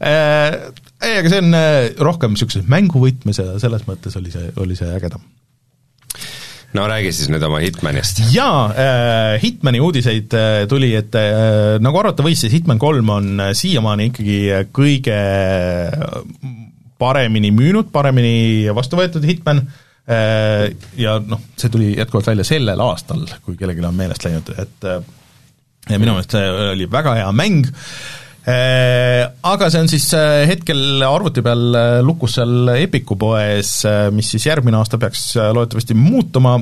[0.00, 0.54] Äh,
[1.02, 4.88] ei, aga see on äh, rohkem niisuguses mänguvõtmes ja selles mõttes oli see, oli see
[4.94, 5.24] ägedam.
[6.70, 8.20] No räägi siis nüüd oma Hitmanist.
[8.30, 13.32] jaa äh,, Hitmani uudiseid äh, tuli, et äh, nagu arvata võis, siis Hitman kolm on
[13.42, 15.18] äh, siiamaani ikkagi kõige
[17.00, 19.64] paremini müünud, paremini vastu võetud Hitman.
[19.66, 24.48] äh,, Äh, ja noh, see tuli jätkuvalt välja sellel aastal, kui kellelgi on meelest läinud,
[24.58, 25.04] et äh,
[25.96, 27.68] minu meelest see oli väga hea mäng.
[29.46, 34.30] Aga see on siis äh, hetkel arvuti peal äh, lukus seal Epiku poes, äh, mis
[34.32, 36.56] siis järgmine aasta peaks loodetavasti muutuma.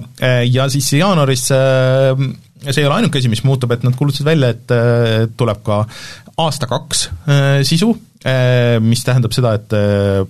[0.51, 5.35] Ja siis jaanuaris see ei ole ainuke asi, mis muutub, et nad kuulutasid välja, et
[5.39, 5.85] tuleb ka
[6.39, 7.05] aasta-kaks
[7.69, 7.93] sisu,
[8.83, 9.75] mis tähendab seda, et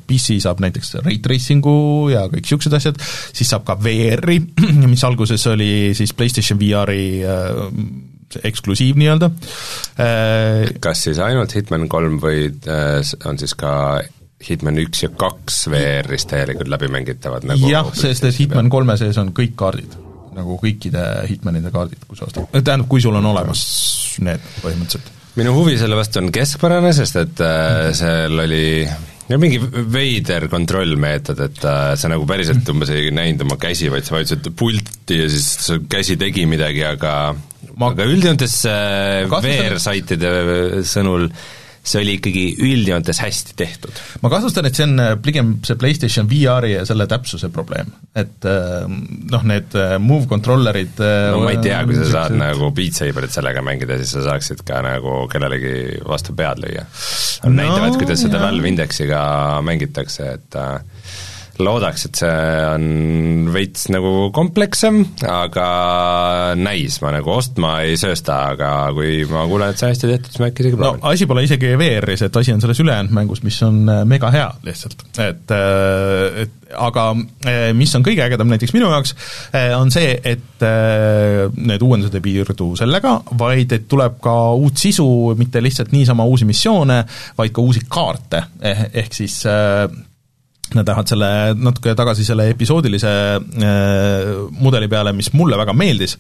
[0.05, 4.43] PC saab näiteks ray tracing'u ja kõik niisugused asjad, siis saab ka VR-i,
[4.93, 7.07] mis alguses oli siis PlayStation VR-i
[8.45, 9.31] eksklusiiv nii-öelda.
[10.01, 13.73] Äh, kas siis ainult Hitman kolm või äh, on siis ka
[14.49, 19.33] Hitman üks ja kaks VR-is täielikult läbimängitavad nagu jah, sest et Hitman kolme sees on
[19.37, 19.97] kõik kaardid,
[20.37, 23.65] nagu kõikide Hitmanide kaardid, kui sa ostad, tähendab, kui sul on olemas
[24.23, 25.18] need põhimõtteliselt.
[25.39, 28.87] Minu huvi selle vastu on keskpärane, sest et äh, seal oli
[29.29, 29.61] no mingi
[29.93, 34.51] veider kontrollmeetod, et äh, sa nagu päriselt umbes ei näinud oma käsi, vaid sa vajutasid
[34.59, 37.13] pulti ja siis su käsi tegi midagi, aga
[37.77, 37.93] ma...
[37.93, 40.33] aga üldjoontes äh, VR-saitide
[40.89, 41.29] sõnul
[41.89, 44.01] see oli ikkagi üldjoontes hästi tehtud.
[44.23, 48.49] ma kahtlustan, et see on äh, pigem see PlayStation VR-i ja selle täpsuse probleem, et
[48.49, 48.85] äh,
[49.33, 53.35] noh, need äh, move controller'id no ma ei tea, kui sa saad nagu Beat Saberit
[53.35, 56.85] sellega mängida, siis sa saaksid ka nagu kellelegi vastu pead lüüa.
[57.45, 59.23] Nad no, näitavad, kuidas seda Valve Indexiga
[59.65, 60.79] mängitakse, et äh,
[61.65, 62.35] loodaks, et see
[62.69, 65.69] on veits nagu komplekssem, aga
[66.59, 70.33] näis, ma nagu ostma ei söösta, aga kui ma kuulen, et see on hästi tehtud,
[70.33, 71.03] siis ma äkki isegi proovin.
[71.03, 74.31] no asi pole isegi VR-is, et asi on selles ülejäänud mängus, mis on äh, mega
[74.35, 77.05] hea lihtsalt, et äh, et aga
[77.49, 79.15] äh, mis on kõige ägedam näiteks minu jaoks,
[79.79, 80.65] on see, et
[81.57, 85.07] need uuendused ei piirdu sellega, vaid et tuleb ka uut sisu,
[85.39, 87.03] mitte lihtsalt niisama uusi missioone,
[87.39, 89.41] vaid ka uusi kaarte, eh, ehk siis
[90.77, 96.19] Nad lähevad selle natuke tagasi selle episoodilise äh, mudeli peale, mis mulle väga meeldis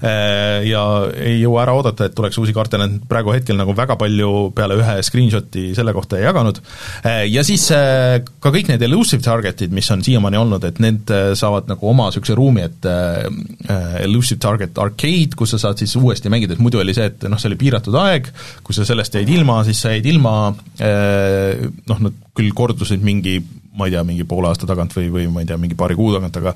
[0.00, 3.98] äh, ja ei jõua ära oodata, et tuleks uusi kaarte, nad praegu hetkel nagu väga
[4.00, 6.62] palju peale ühe screenshot'i selle kohta ei jaganud.
[7.04, 11.12] Äh,, ja siis äh, ka kõik need elusive target'id, mis on siiamaani olnud, et need
[11.12, 13.28] äh, saavad nagu oma niisuguse ruumi, et äh,
[13.68, 17.28] äh, elusive target arcade, kus sa saad siis uuesti mängida, et muidu oli see, et
[17.28, 18.32] noh, see oli piiratud aeg,
[18.64, 20.36] kui sa sellest jäid ilma, siis sa jäid ilma
[20.80, 23.42] äh, noh, nad küll kordusid mingi
[23.78, 26.12] ma ei tea, mingi poole aasta tagant või, või ma ei tea, mingi paari kuu
[26.14, 26.54] tagant, aga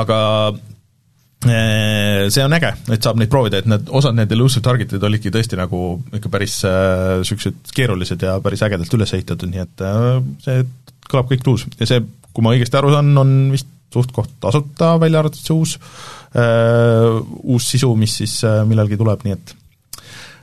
[0.00, 0.18] aga
[1.46, 5.32] eh, see on äge, et saab neid proovida, et need, osad need elusive target'id olidki
[5.34, 5.82] tõesti nagu
[6.16, 10.10] ikka päris niisugused äh, keerulised ja päris ägedalt üles ehitatud, nii et äh,
[10.44, 10.66] see
[11.06, 11.66] kõlab kõik tuus.
[11.78, 12.02] Ja see,
[12.34, 15.76] kui ma õigesti aru saan, on vist suht-koht tasuta, välja arvatud see uus
[16.36, 19.54] äh,, uus sisu, mis siis äh, millalgi tuleb, nii et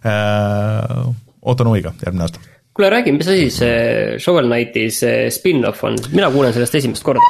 [0.09, 1.13] äh,
[1.43, 6.31] ootan huviga järgmine aasta kuule, räägi, mis asi see Shovel Knighti see spin-off on, mina
[6.33, 7.23] kuulen sellest esimest korda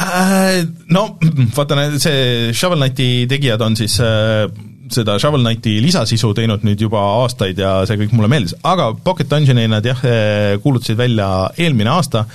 [0.00, 0.62] äh,.
[0.92, 1.06] No
[1.56, 4.44] vaata, see Shovel Knighti tegijad on siis äh,
[4.92, 9.30] seda Shovel Knighti lisasisu teinud nüüd juba aastaid ja see kõik mulle meeldis, aga Pocket
[9.30, 12.26] Dungeoni nad jah, äh, kuulutasid välja eelmine aasta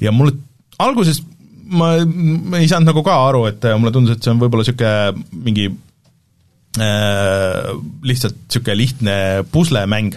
[0.00, 0.38] ja mulle
[0.78, 1.20] alguses
[1.68, 5.44] ma, ma ei saanud nagu ka aru, et mulle tundus, et see on võib-olla niisugune
[5.44, 5.87] mingi Äh,
[6.78, 9.16] lihtsalt niisugune lihtne
[9.52, 10.14] puslemäng,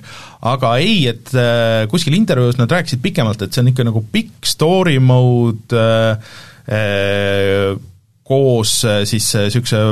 [0.47, 4.47] aga ei, et äh, kuskil intervjuus nad rääkisid pikemalt, et see on ikka nagu pikk
[4.50, 7.76] story mode äh,
[8.32, 8.78] koos
[9.10, 9.84] siis niisuguse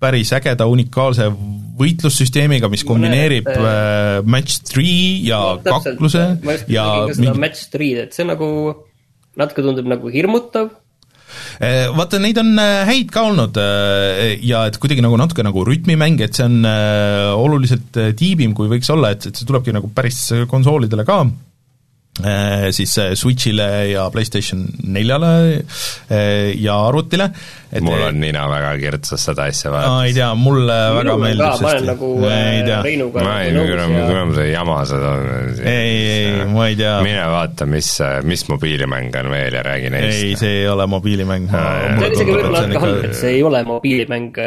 [0.00, 1.28] päris ägeda unikaalse
[1.76, 6.24] võitlussüsteemiga, mis kombineerib äh, match three ja no, kakluse
[6.72, 7.38] ja mingi...
[7.40, 8.48] match three'd, et see nagu
[9.36, 10.72] natuke tundub nagu hirmutav
[11.96, 16.20] vaata, neid on eh, häid ka olnud eh, ja et kuidagi nagu natuke nagu rütmimäng,
[16.24, 21.06] et see on oluliselt tiibim, kui võiks olla, et, et see tulebki nagu päris konsoolidele
[21.08, 21.22] ka
[22.72, 25.30] siis äh, Switchile ja PlayStation neljale
[26.10, 27.30] äh, ja arvutile.
[27.80, 29.92] mul on nina väga kirtsas seda asja vaadates.
[29.92, 32.78] ma ei tea, mulle Minu väga meeldib, sest ma olen nagu ei tea.
[33.26, 35.26] ma ei, kuram, kuram see jama seda on.
[35.60, 36.94] ei, ei, ma ei tea.
[37.04, 37.90] mine vaata, mis,
[38.30, 40.22] mis mobiilimäng on veel ja räägi neist.
[40.22, 41.50] ei, see ei ole mobiilimäng.
[41.52, 44.40] see on isegi võib-olla natuke halb, et see ei ole mobiilimäng.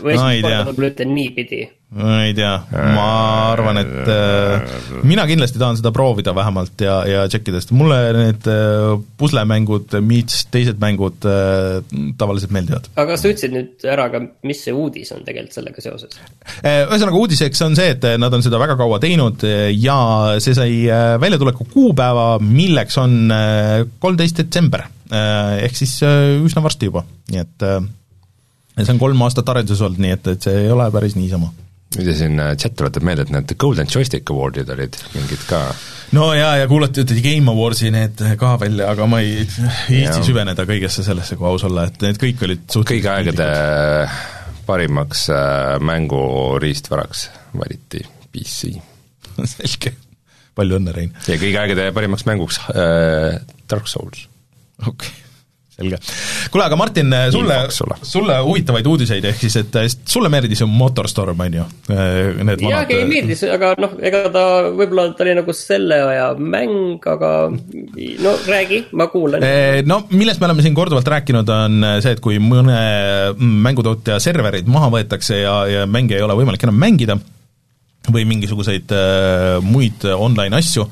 [0.00, 5.58] või esimest korda võib-olla ütlen niipidi ma ei tea, ma arvan, et äh, mina kindlasti
[5.58, 11.26] tahan seda proovida vähemalt ja, ja tšekkida, sest mulle need äh, puslemängud meets teised mängud
[11.26, 11.80] äh,
[12.18, 12.86] tavaliselt meeldivad.
[12.94, 16.14] aga kas sa ütlesid nüüd ära ka, mis see uudis on tegelikult sellega seoses?
[16.62, 19.42] Äh, ühesõnaga, uudiseks on see, et nad on seda väga kaua teinud
[19.74, 19.96] ja
[20.38, 27.02] see sai äh, väljatuleku kuupäeva, milleks on äh, kolmteist detsember, ehk siis üsna varsti juba,
[27.32, 27.64] nii et
[28.78, 31.50] see on kolm aastat arenduses olnud, nii et, et see ei ole päris niisama
[31.98, 35.62] ja siin äh, chat tuletab meelde, et need Golden Joystick Awardid olid mingid ka
[36.16, 39.40] no jaa, ja kuulati, ütleti Game Awardsi need ka välja, aga ma ei
[39.88, 43.48] viitsi süveneda kõigesse sellesse, kui aus olla, et need kõik olid kõigi aegade
[44.68, 47.26] parimaks äh, mänguriistvaraks
[47.58, 48.76] valiti PC
[49.56, 49.96] selge.
[50.54, 51.16] palju õnne, Rein!
[51.26, 54.28] ja kõigi aegade parimaks mänguks äh, Dark Souls.
[54.78, 55.29] okei okay
[55.80, 56.00] selge.
[56.52, 57.58] kuule, aga Martin, sulle,
[58.06, 61.66] sulle huvitavaid uudiseid, ehk siis et sulle meeldis ju Motorstorm, on ju?
[61.90, 67.10] Need jaa, ei meeldis, aga noh, ega ta, võib-olla ta oli nagu selle aja mäng,
[67.14, 69.44] aga no räägi, ma kuulan.
[69.88, 72.78] No millest me oleme siin korduvalt rääkinud, on see, et kui mõne
[73.40, 77.18] mängutootja serverid maha võetakse ja, ja mänge ei ole võimalik enam mängida,
[78.08, 80.86] või mingisuguseid äh, muid online asju,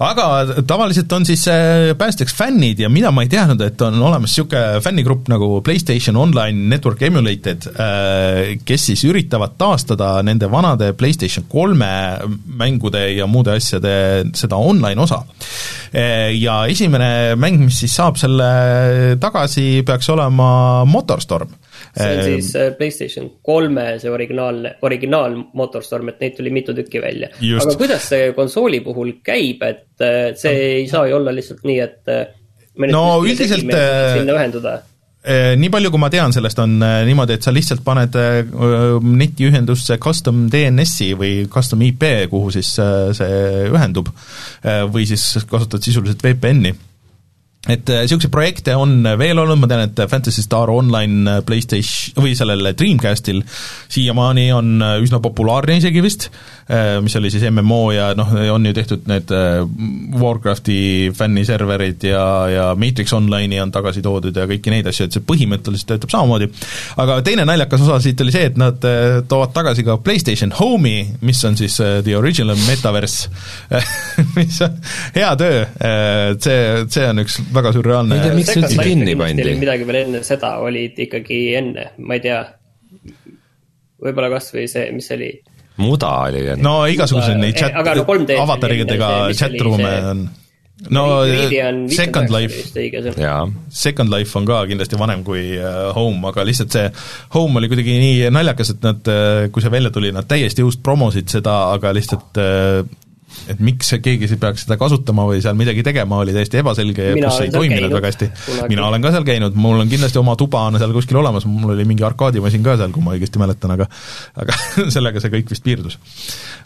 [0.00, 0.26] aga
[0.68, 4.80] tavaliselt on siis äh, päästjaks fännid ja mida ma ei teadnud, et on olemas niisugune
[4.84, 11.90] fännigrupp nagu PlayStation Online Network Emulated, äh, kes siis üritavad taastada nende vanade PlayStation kolme
[12.60, 13.92] mängude ja muude asjade
[14.36, 15.20] seda online osa.
[15.92, 18.50] Äh, ja esimene mäng, mis siis saab selle
[19.20, 20.50] tagasi, peaks olema
[20.88, 21.58] Motorstorm
[21.96, 27.02] see on siis äh, PlayStation kolme see originaalne, originaal Motorstorm, et neid tuli mitu tükki
[27.02, 27.30] välja.
[27.30, 31.80] aga kuidas see konsooli puhul käib, et äh, see ei saa ju olla lihtsalt nii,
[31.82, 32.22] et äh,
[32.90, 34.78] no üldiselt sinna ühenduda?
[35.20, 38.14] nii palju, kui ma tean sellest, on niimoodi, et sa lihtsalt paned
[39.04, 42.70] netiühendusse custom DNS-i või custom IP, kuhu siis
[43.18, 44.08] see ühendub,
[44.64, 46.72] või siis kasutad sisuliselt VPN-i
[47.68, 52.24] et niisuguseid äh, projekte on veel olnud, ma tean, et Fantasy Star Online äh, PlayStation
[52.24, 53.42] või sellel Dreamcastil
[53.92, 56.30] siiamaani on äh, üsna populaarne isegi vist,
[57.02, 59.32] mis oli siis MMO ja noh, on ju tehtud need
[60.20, 65.24] Warcrafti fänniserverid ja, ja Matrix Online'i on tagasi toodud ja kõiki neid asju, et see
[65.26, 66.50] põhimõtteliselt töötab samamoodi.
[67.02, 68.78] aga teine naljakas osa siit oli see, et nad
[69.28, 73.30] toovad tagasi ka PlayStation Home'i, mis on siis the original metaverse
[74.36, 74.78] mis on
[75.14, 75.64] hea töö,
[76.38, 78.14] see, see on üks väga sürreaalne.
[78.14, 79.54] ma ei tea, miks see üldse kinni pandi.
[79.60, 82.40] midagi veel enne seda olid ikkagi enne, ma ei tea.
[84.00, 85.30] võib-olla kasvõi see, mis see oli.
[85.80, 87.74] Muda oli no igasuguseid neid chat,
[88.36, 90.28] avataridega chat-room'e on
[90.88, 91.04] no
[91.92, 92.72] Second Life,
[93.68, 96.86] Second Life on ka kindlasti vanem kui äh, Home, aga lihtsalt see
[97.34, 100.82] Home oli kuidagi nii naljakas, et nad, äh, kui see välja tuli, nad täiesti just
[100.86, 102.80] promosid seda, aga lihtsalt äh,
[103.50, 107.44] et miks keegi peaks seda kasutama või seal midagi tegema, oli täiesti ebaselge ja pluss
[107.44, 108.30] ei toiminud väga hästi.
[108.70, 111.74] mina olen ka seal käinud, mul on kindlasti oma tuba on seal kuskil olemas, mul
[111.74, 113.88] oli mingi arkaadimasin ka seal, kui ma õigesti mäletan, aga
[114.40, 114.58] aga
[114.94, 115.98] sellega see kõik vist piirdus.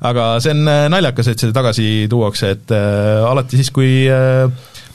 [0.05, 4.49] aga see on äh, naljakas, et see tagasi tuuakse, et äh, alati siis, kui äh,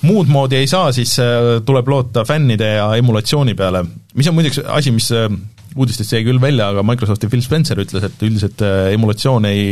[0.06, 3.84] muud moodi ei saa, siis äh, tuleb loota fännide ja emulatsiooni peale,
[4.16, 5.28] mis on muideks asi, mis äh,
[5.76, 9.64] uudistest jäi küll välja, aga Microsofti Phil Spencer ütles, et üldiselt äh, emulatsioon ei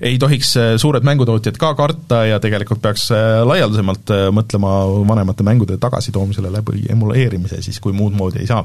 [0.00, 4.74] ei tohiks äh, suured mängutootjad ka karta ja tegelikult peaks äh, laialdasemalt mõtlema
[5.08, 8.64] vanemate mängude tagasitoomisele läbi emuleerimise siis, kui muud moodi ei saa.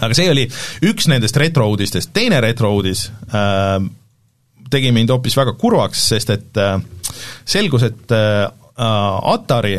[0.00, 0.46] aga see oli
[0.90, 3.78] üks nendest retro-uudistest, teine retro-uudis äh,
[4.70, 6.76] tegi mind hoopis väga kurvaks, sest et äh,
[7.44, 9.76] selgus, et äh, Atari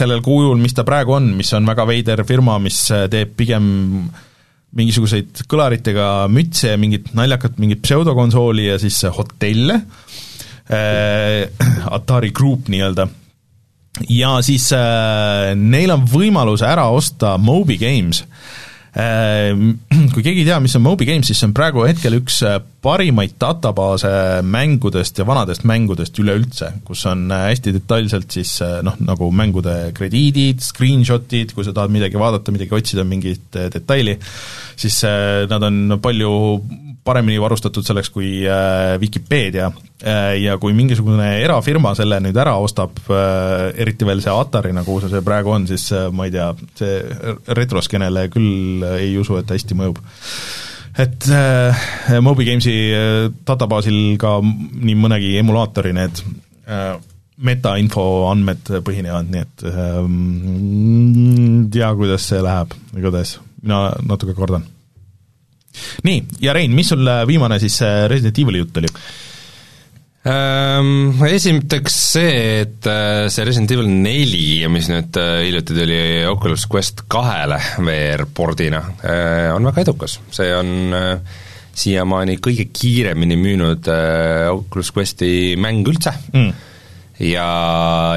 [0.00, 2.78] sellel kujul, mis ta praegu on, mis on väga veider firma, mis
[3.10, 3.64] teeb pigem
[4.06, 4.28] äh,
[4.76, 9.80] mingisuguseid kõlaritega mütse ja mingit naljakat mingit pseudokonsooli ja siis hotelle.
[10.70, 11.48] Äh,,
[11.90, 13.08] Atari Group nii-öelda,
[14.14, 18.22] ja siis äh, neil on võimalus ära osta Moby Games.
[18.22, 18.69] äh,,
[20.14, 22.58] kui keegi ei tea, mis on Moby Games, siis see on praegu hetkel üks äh,
[22.82, 24.10] parimaid databaase
[24.46, 29.76] mängudest ja vanadest mängudest üleüldse, kus on äh, hästi detailselt siis äh, noh, nagu mängude
[29.94, 34.16] krediidid, screenshot'id, kui sa tahad midagi vaadata, midagi otsida, mingit detaili,
[34.80, 35.02] siis
[35.50, 36.32] nad on palju
[37.10, 38.30] paremini varustatud selleks kui
[39.02, 39.70] Vikipeedia
[40.40, 45.52] ja kui mingisugune erafirma selle nüüd ära ostab, eriti veel see Atarina, kuhu see praegu
[45.52, 46.96] on, siis ma ei tea, see
[47.58, 50.00] retroskenele küll ei usu, et hästi mõjub
[50.98, 56.22] et äh, Moby Gamesi äh, databaasil ka nii mõnegi emulaatori need
[56.66, 56.96] äh,
[57.40, 60.02] metainfo andmed põhinevad, nii et äh,
[61.72, 64.66] tea, kuidas see läheb, igatahes mina natuke kordan.
[66.06, 68.90] Nii, ja Rein, mis sul viimane siis äh, Resident Evil'i jutt oli?
[70.30, 76.66] Ähm, esiteks see, et äh, see Resident Evil neli, mis nüüd äh, hiljuti tuli Oculus
[76.70, 78.82] Quest kahele VR-pordina,
[79.54, 80.92] on väga edukas, see on
[81.80, 83.86] siiamaani kõige kiiremini müünud
[84.52, 86.50] Oculus Questi mäng üldse mm.
[87.24, 87.48] ja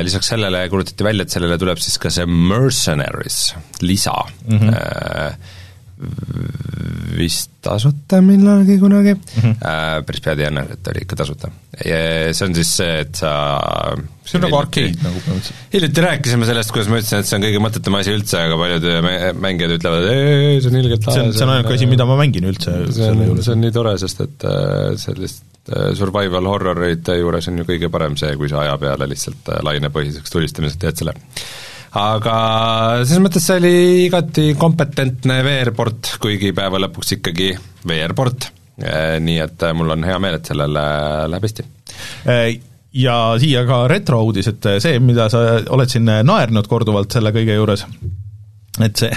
[0.04, 3.44] lisaks sellele kuulutati välja, et sellele tuleb siis ka see Mercenaries
[3.86, 4.18] lisa
[4.50, 5.62] mm, -hmm
[7.14, 9.42] vist tasuta millalgi kunagi mm.
[9.42, 10.06] -hmm.
[10.08, 11.52] päris pead ei anna, et oli ikka tasuta.
[11.78, 13.32] see on siis see, et sa
[14.24, 15.62] see on nagu arkeed nagu põhimõtteliselt.
[15.74, 18.88] hiljuti rääkisime sellest, kuidas ma ütlesin, et see on kõige mõttetum asi üldse, aga paljud
[19.06, 22.20] mä- mängijad ütlevad, ei, see on ilgelt see on, see on ainuke asi, mida ma
[22.20, 27.20] mängin üldse see on, see on nii tore, sest et äh, sellist äh, survival horrorite
[27.20, 31.04] juures on ju kõige parem see, kui sa aja peale lihtsalt äh, lainepõhiseks tulistamiseks teed
[31.04, 31.16] selle.
[32.00, 32.36] Aga
[33.04, 33.76] selles mõttes see oli
[34.08, 37.52] igati kompetentne VR-port, kuigi päeva lõpuks ikkagi
[37.90, 38.50] VR-port,
[39.22, 40.86] nii et äh, mul on hea meel, et sellele
[41.30, 41.68] läheb hästi.
[42.94, 45.40] Ja siia ka retrouudis, et see, mida sa
[45.74, 47.88] oled siin naernud korduvalt selle kõige juures,
[48.82, 49.10] et see,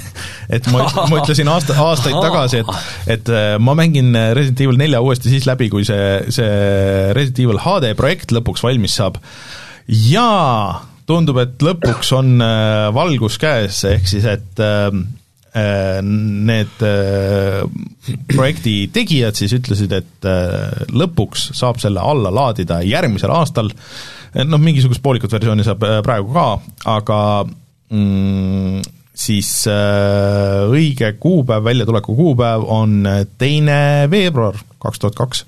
[0.57, 5.33] et ma, ma ütlesin aasta, aastaid tagasi, et et ma mängin Resident Evil nelja uuesti
[5.33, 9.21] siis läbi, kui see, see Resident Evil HD projekt lõpuks valmis saab.
[9.89, 14.89] jaa, tundub, et lõpuks on äh, valgus käes, ehk siis et äh,
[15.57, 16.83] äh, need
[18.33, 20.29] projekti tegijad siis ütlesid, et
[20.93, 23.71] lõpuks saab selle alla laadida järgmisel aastal,
[24.37, 26.49] noh, mingisugust poolikut versiooni saab praegu ka,
[26.93, 28.85] aga mm,
[29.17, 33.07] siis äh, õige kuupäev, väljatuleku kuupäev on
[33.39, 33.79] teine
[34.13, 35.45] veebruar kaks tuhat kaks.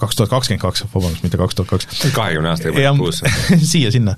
[0.00, 2.04] Kaks tuhat kakskümmend kaks, vabandust, mitte kaks tuhat kaks.
[2.16, 3.20] kahekümne aasta juba kuus.
[3.72, 4.14] siia-sinna.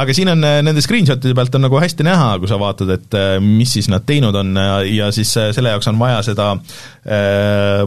[0.00, 3.76] Aga siin on nende screenshot'ide pealt on nagu hästi näha, kui sa vaatad, et mis
[3.76, 4.56] siis nad teinud on
[4.88, 7.84] ja siis selle jaoks on vaja seda äh,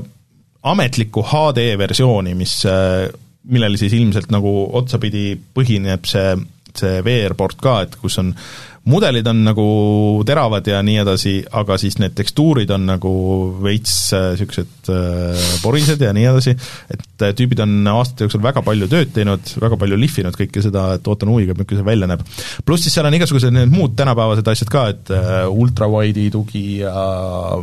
[0.67, 3.07] ametlikku HD versiooni, mis äh,
[3.47, 6.33] millele siis ilmselt nagu otsapidi põhineb see,
[6.77, 8.33] see VR-port ka, et kus on
[8.87, 9.65] mudelid on nagu
[10.27, 13.11] teravad ja nii edasi, aga siis need tekstuurid on nagu
[13.63, 16.55] veits niisugused äh, porised ja nii edasi,
[16.93, 21.07] et tüübid on aastate jooksul väga palju tööd teinud, väga palju lihvinud kõike seda, et
[21.11, 22.25] ootan huviga, milline see välja näeb.
[22.65, 26.97] pluss siis seal on igasugused need muud tänapäevased asjad ka, et äh, ultrawide'i tugi ja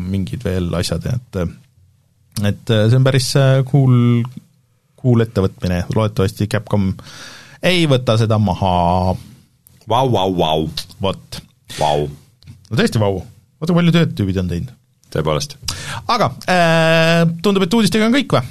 [0.01, 1.45] mingid veel asjad, et
[2.45, 3.29] et see on päris
[3.71, 4.25] cool,
[4.99, 6.91] cool ettevõtmine, loodetavasti Capcom
[7.65, 9.15] ei võta seda maha
[9.89, 10.69] Vau, vau, vau.
[11.01, 11.41] vot.
[11.79, 12.07] Vau.
[12.71, 13.19] no tõesti vau,
[13.61, 14.73] vaata palju tööd tüübid on teinud.
[15.13, 15.59] tõepoolest.
[16.09, 18.45] aga äh, tundub, et uudistega on kõik või?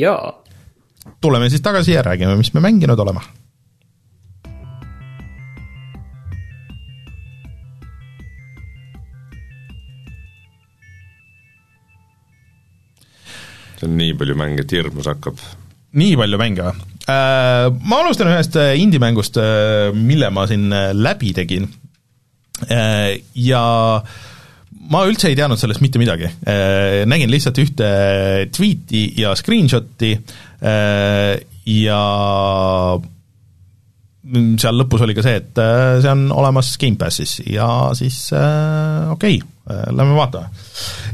[0.00, 0.32] jaa.
[1.22, 3.22] tuleme siis tagasi ja räägime, mis me mänginud oleme.
[13.74, 15.38] see on nii palju mänge, et hirmus hakkab.
[15.94, 16.93] nii palju mänge või?
[17.04, 19.40] Äh, ma alustan ühest indie-mängust,
[19.96, 21.66] mille ma siin läbi tegin
[23.34, 23.64] ja
[24.94, 26.30] ma üldse ei teadnud sellest mitte midagi.
[27.10, 27.88] Nägin lihtsalt ühte
[28.54, 30.12] tweet'i ja screenshot'i
[31.74, 32.00] ja
[34.60, 35.58] seal lõpus oli ka see, et
[36.00, 37.66] see on olemas Gamepassis ja
[37.96, 40.50] siis okei okay,, lähme vaatame.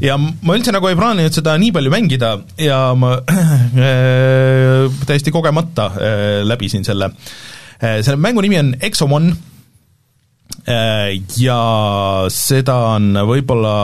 [0.03, 5.91] ja ma üldse nagu ei plaaninud seda nii palju mängida ja ma äh, täiesti kogemata
[5.95, 7.13] äh, läbisin selle
[7.79, 8.01] äh,.
[8.03, 9.31] selle mängu nimi on Exomon
[10.67, 11.61] äh, ja
[12.35, 13.77] seda on võib-olla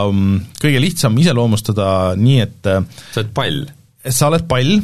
[0.59, 3.65] kõige lihtsam iseloomustada nii, et sa oled pall?
[4.07, 4.77] sa oled pall,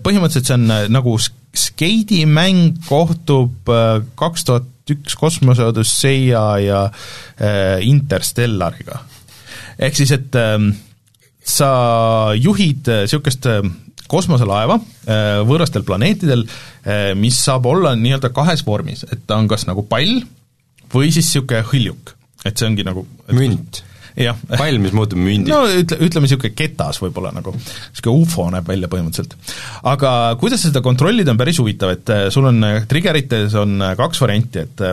[0.00, 1.16] põhimõtteliselt see on nagu
[1.56, 3.70] skeidimäng kohtub
[4.18, 9.04] kaks tuhat üks Kosmose Odüsseia ja äh, Interstellariga.
[9.78, 10.58] ehk siis, et äh,
[11.44, 11.70] sa
[12.36, 13.62] juhid niisugust äh,
[14.10, 19.66] kosmoselaeva äh, võõrastel planeetidel äh,, mis saab olla nii-öelda kahes vormis, et ta on kas
[19.68, 20.22] nagu pall
[20.90, 23.84] või siis niisugune hõljuk, et see ongi nagu münt.
[24.50, 25.52] Pall, mis muutub mündiks.
[25.52, 29.38] no ütle, ütleme niisugune ketas võib-olla nagu, niisugune ufo näeb välja põhimõtteliselt.
[29.92, 32.60] aga kuidas seda kontrollida, on päris huvitav, et sul on
[32.90, 34.86] trigerites on kaks varianti, et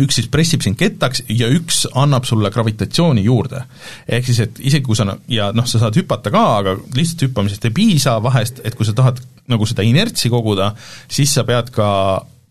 [0.00, 3.64] üks siis pressib sind kettaks ja üks annab sulle gravitatsiooni juurde.
[4.08, 7.68] ehk siis, et isegi kui sa ja noh, sa saad hüpata ka, aga lihtsalt hüppamisest
[7.68, 9.20] ei piisa vahest, et kui sa tahad
[9.52, 10.72] nagu seda inertsi koguda,
[11.10, 11.88] siis sa pead ka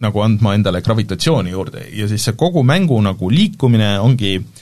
[0.01, 4.60] nagu andma endale gravitatsiooni juurde ja siis see kogu mängu nagu liikumine ongi äh,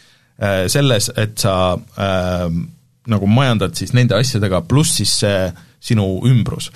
[0.72, 2.48] selles, et sa äh,
[3.10, 5.50] nagu majandad siis nende asjadega, pluss siis see
[5.84, 6.70] sinu ümbrus.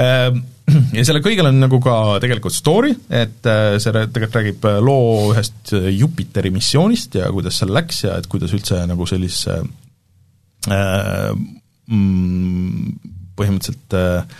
[0.00, 0.30] Äh,
[0.96, 3.46] ja sellel kõigel on nagu ka tegelikult story, et
[3.80, 8.82] see tegelikult räägib loo ühest Jupiteri missioonist ja kuidas seal läks ja et kuidas üldse
[8.90, 9.62] nagu sellisesse
[10.68, 11.32] äh,
[13.38, 14.38] põhimõtteliselt äh,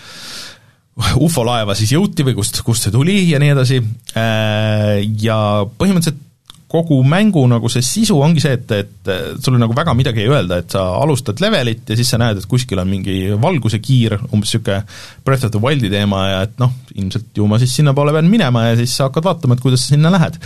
[1.26, 3.82] ufolaeva siis jõuti või kust, kust see tuli ja nii edasi.
[4.18, 5.38] Äh,, ja
[5.78, 6.24] põhimõtteliselt
[6.68, 10.60] kogu mängu nagu see sisu ongi see, et, et sulle nagu väga midagi ei öelda,
[10.60, 14.52] et sa alustad levelit ja siis sa näed, et kuskil on mingi valguse kiir, umbes
[14.52, 14.82] niisugune
[15.24, 18.66] Breath of the Wildi teema ja et noh, ilmselt ju ma siis sinnapoole pean minema
[18.68, 20.36] ja siis sa hakkad vaatama, et kuidas sa sinna lähed.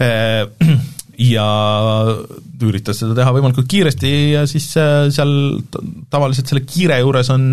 [1.34, 1.46] ja
[2.64, 5.34] üritas seda teha võimalikult kiiresti ja siis äh, seal
[6.08, 7.52] tavaliselt selle kiire juures on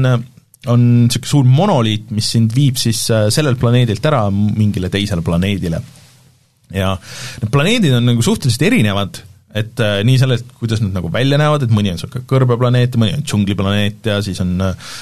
[0.68, 5.82] on niisugune suur monoliit, mis sind viib siis äh, sellelt planeedilt ära mingile teisele planeedile.
[6.74, 6.94] Ja
[7.42, 9.22] need planeedid on nagu suhteliselt erinevad,
[9.58, 13.02] et äh, nii sellest, kuidas nad nagu välja näevad, et mõni on niisugune kõrbeplaneet ja
[13.02, 14.96] mõni on džungliplaneet ja siis on äh,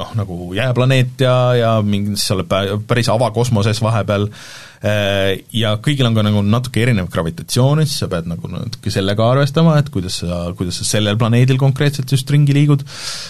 [0.00, 2.16] noh, nagu jääplaneet ja, ja mingi,
[2.50, 8.10] pä- päris avakosmoses vahepeal äh,, ja kõigil on ka nagu natuke erinev gravitatsioon, siis sa
[8.10, 12.56] pead nagu natuke sellega arvestama, et kuidas sa, kuidas sa sellel planeedil konkreetselt just ringi
[12.56, 12.84] liigud.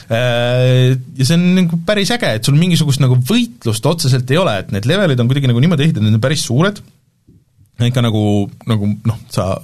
[0.08, 4.60] Äh,, ja see on nagu päris äge, et sul mingisugust nagu võitlust otseselt ei ole,
[4.62, 6.80] et need levelid on kuidagi nagu niimoodi ehitatud, need on päris suured,
[7.82, 8.24] ikka nagu,
[8.70, 9.54] nagu noh, sa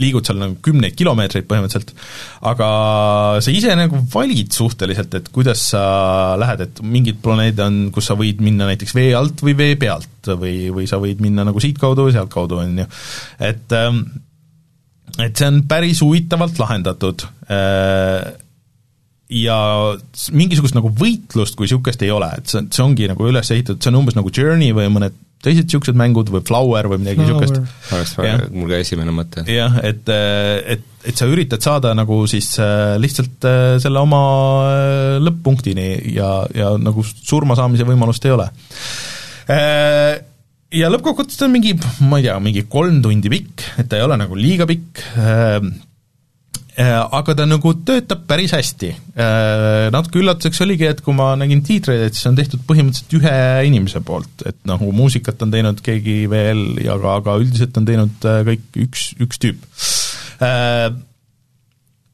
[0.00, 1.92] liigud seal nagu kümneid kilomeetreid põhimõtteliselt,
[2.50, 2.68] aga
[3.44, 5.84] sa ise nagu valid suhteliselt, et kuidas sa
[6.40, 10.32] lähed, et mingid planeedid on, kus sa võid minna näiteks vee alt või vee pealt
[10.40, 12.88] või, või sa võid minna nagu siitkaudu või sealtkaudu, on ju.
[13.50, 14.02] et ähm,
[15.22, 18.32] et see on päris huvitavalt lahendatud äh,
[19.30, 19.58] ja
[20.34, 23.92] mingisugust nagu võitlust kui niisugust ei ole, et see, see ongi nagu üles ehitatud, see
[23.92, 27.60] on umbes nagu Journey või mõned teised niisugused mängud või Flower või midagi niisugust.
[27.92, 29.44] oleks väga, mul ka esimene mõte.
[29.50, 30.10] jah, et,
[30.74, 34.20] et, et sa üritad saada nagu siis äh, lihtsalt äh, selle oma
[34.66, 38.48] äh, lõpp-punktini ja, ja nagu surma saamise võimalust ei ole.
[40.74, 41.74] Ja lõppkokkuvõttes ta on mingi,
[42.08, 45.02] ma ei tea, mingi kolm tundi pikk, et ta ei ole nagu liiga pikk,
[46.82, 48.90] aga ta nagu töötab päris hästi.
[49.94, 53.34] Natuke üllatuseks oligi, et kui ma nägin tiitreid, et see on tehtud põhimõtteliselt ühe
[53.68, 58.28] inimese poolt, et nagu muusikat on teinud keegi veel ja aga, aga üldiselt on teinud
[58.30, 59.68] äh, kõik üks, üks tüüp.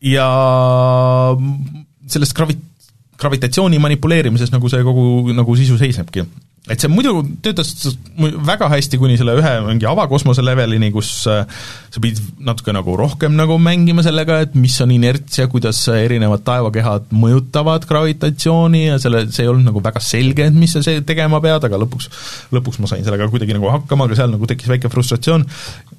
[0.00, 0.26] Ja
[2.08, 2.60] sellest gravi-,
[3.20, 6.24] gravitatsiooni manipuleerimises nagu see kogu nagu sisu seisnebki.
[6.70, 7.72] Et see muidu töötas
[8.46, 11.42] väga hästi kuni selle ühe mingi avakosmose levelini, kus äh,
[11.90, 16.44] sa pidid natuke nagu rohkem nagu mängima sellega, et mis on inerts ja kuidas erinevad
[16.46, 21.02] taevakehad mõjutavad gravitatsiooni ja selle, see ei olnud nagu väga selge, et mis sa see
[21.06, 22.10] tegema pead, aga lõpuks,
[22.54, 25.46] lõpuks ma sain sellega kuidagi nagu hakkama, aga seal nagu tekkis väike frustratsioon.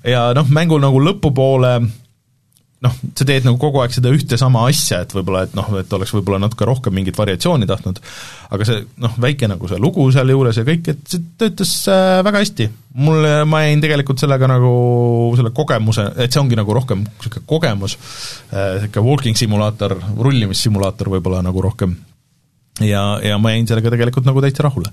[0.08, 1.76] Ja noh, mängu nagu lõpupoole
[2.82, 5.92] noh, sa teed nagu kogu aeg seda ühte sama asja, et võib-olla, et noh, et
[5.94, 8.00] oleks võib-olla natuke rohkem mingit variatsiooni tahtnud,
[8.56, 12.42] aga see noh, väike nagu see lugu sealjuures ja kõik, et see töötas äh, väga
[12.42, 12.70] hästi.
[13.02, 14.72] mul, ma jäin tegelikult sellega nagu
[15.38, 21.44] selle kogemuse, et see ongi nagu rohkem niisugune kogemus äh,, niisugune walking simulaator, rullimissimulaator võib-olla
[21.46, 21.96] nagu rohkem,
[22.82, 24.90] ja, ja ma jäin sellega tegelikult nagu täitsa rahule.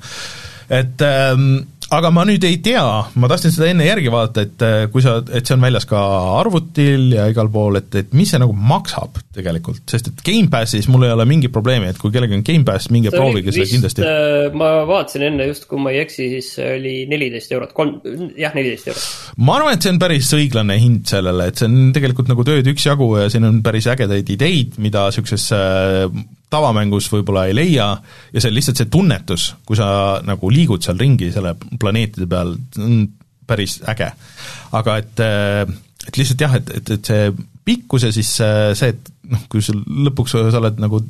[0.69, 1.65] et ähm,
[1.95, 2.85] aga ma nüüd ei tea,
[3.21, 6.01] ma tahtsin seda enne järgi vaadata, et äh, kui sa, et see on väljas ka
[6.39, 11.07] arvutil ja igal pool, et, et mis see nagu maksab tegelikult, sest et Gamepassis mul
[11.09, 14.05] ei ole mingit probleemi, et kui kellelgi on Gamepass, minge See proovige seda kindlasti.
[14.05, 17.99] äh, ma vaatasin enne just, kui ma ei eksi, siis oli neliteist eurot, kolm,
[18.39, 19.07] jah, neliteist eurot.
[19.41, 22.69] ma arvan, et see on päris õiglane hind sellele, et see on tegelikult nagu tööd
[22.75, 25.49] üksjagu ja siin on päris ägedaid ideid, mida niisuguses
[26.53, 27.89] tavamängus võib-olla ei leia
[28.33, 29.89] ja see lihtsalt see tunnetus, kui sa
[30.25, 33.05] nagu liigud seal ringi selle planeetide peal, on
[33.49, 34.11] päris äge.
[34.73, 35.63] aga et, äh,
[36.09, 37.31] et lihtsalt jah, et, et, et see
[37.69, 41.01] pikkus ja siis äh, see, et noh, kui sul lõpuks sa oled nagu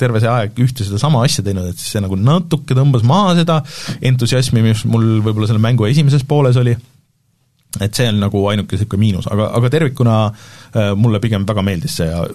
[0.00, 3.60] terve see aeg ühte sedasama asja teinud, et siis see nagu natuke tõmbas maha seda
[4.10, 6.76] entusiasmi, mis mul võib-olla selle mängu esimeses pooles oli
[7.80, 11.96] et see on nagu ainuke niisugune miinus, aga, aga tervikuna äh, mulle pigem väga meeldis
[12.00, 12.26] see ja,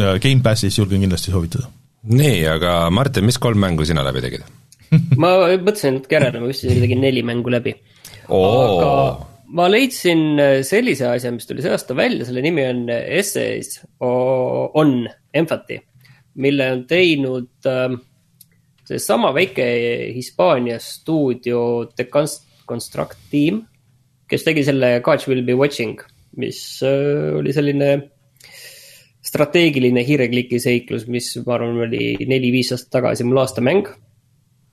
[0.00, 1.68] ja Gamepassis julgen kindlasti soovitada.
[2.10, 4.44] Nii, aga Martin, mis kolm mängu sina läbi tegid?
[5.22, 7.74] ma mõtlesin natuke järele, ma vist isegi tegin neli mängu läbi.
[8.30, 8.52] Oo.
[8.78, 8.92] aga
[9.56, 14.98] ma leidsin äh, sellise asja, mis tuli see aasta välja, selle nimi on Essays on
[15.34, 15.80] Empathy,
[16.42, 17.94] mille on teinud äh,
[18.86, 19.66] seesama väike
[20.14, 23.62] Hispaania stuudio The Const- Construct Team,
[24.26, 26.00] kes tegi selle Catch Will Be Watching,
[26.40, 27.92] mis äh, oli selline
[29.26, 33.88] strateegiline hiirekliki seiklus, mis ma arvan, oli neli-viis aastat tagasi mul aastamäng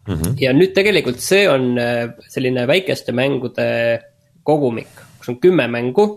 [0.07, 0.13] mm.
[0.13, 0.35] -hmm.
[0.41, 3.67] ja nüüd tegelikult see on äh, selline väikeste mängude
[4.43, 6.07] kogumik, kus on kümme mängu,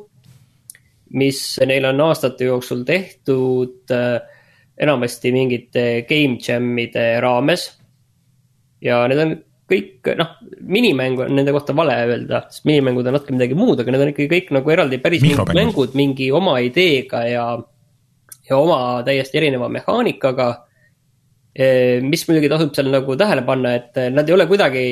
[1.14, 4.20] mis neil on aastate jooksul tehtud äh,
[4.78, 7.70] enamasti mingite game jam'ide raames.
[8.82, 9.30] ja need on
[9.70, 13.94] kõik, noh, minimäng on nende kohta vale öelda, sest minimängud on natuke midagi muud, aga
[13.94, 15.24] need on ikkagi kõik nagu eraldi päris
[15.56, 17.46] mängud mingi oma ideega ja,
[18.50, 20.50] ja oma täiesti erineva mehaanikaga
[21.56, 24.82] Eh, mis muidugi tasub seal nagu tähele panna, et eh, nad ei ole kuidagi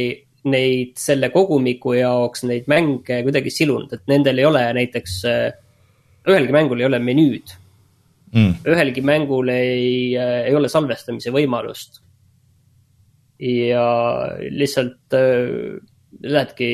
[0.48, 5.50] neid selle kogumiku jaoks neid mänge kuidagi silunud, et nendel ei ole näiteks, eh,
[6.24, 7.52] ühelgi mängul ei ole menüüd
[8.32, 8.64] mm.
[8.72, 12.00] ühelgi mängul ei, ei ole salvestamise võimalust.
[13.44, 13.84] ja
[14.48, 15.76] lihtsalt äh,
[16.22, 16.68] lähedki,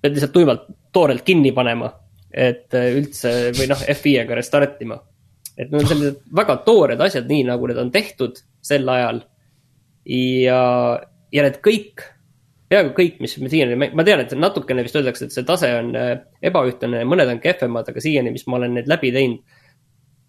[0.00, 0.64] pead lihtsalt tuimalt
[0.96, 1.92] toorelt kinni panema.
[2.32, 4.96] et üldse või noh, F5-ga restart ima.
[5.58, 9.22] Et need on sellised väga toored asjad, nii nagu need on tehtud sel ajal.
[10.04, 10.60] ja,
[11.32, 12.04] ja need kõik,
[12.68, 15.92] peaaegu kõik, mis me siiani, ma tean, et natukene vist öeldakse, et see tase on
[15.98, 19.62] äh, ebaühtlane, mõned on kehvemad, aga siiani, mis ma olen neid läbi teinud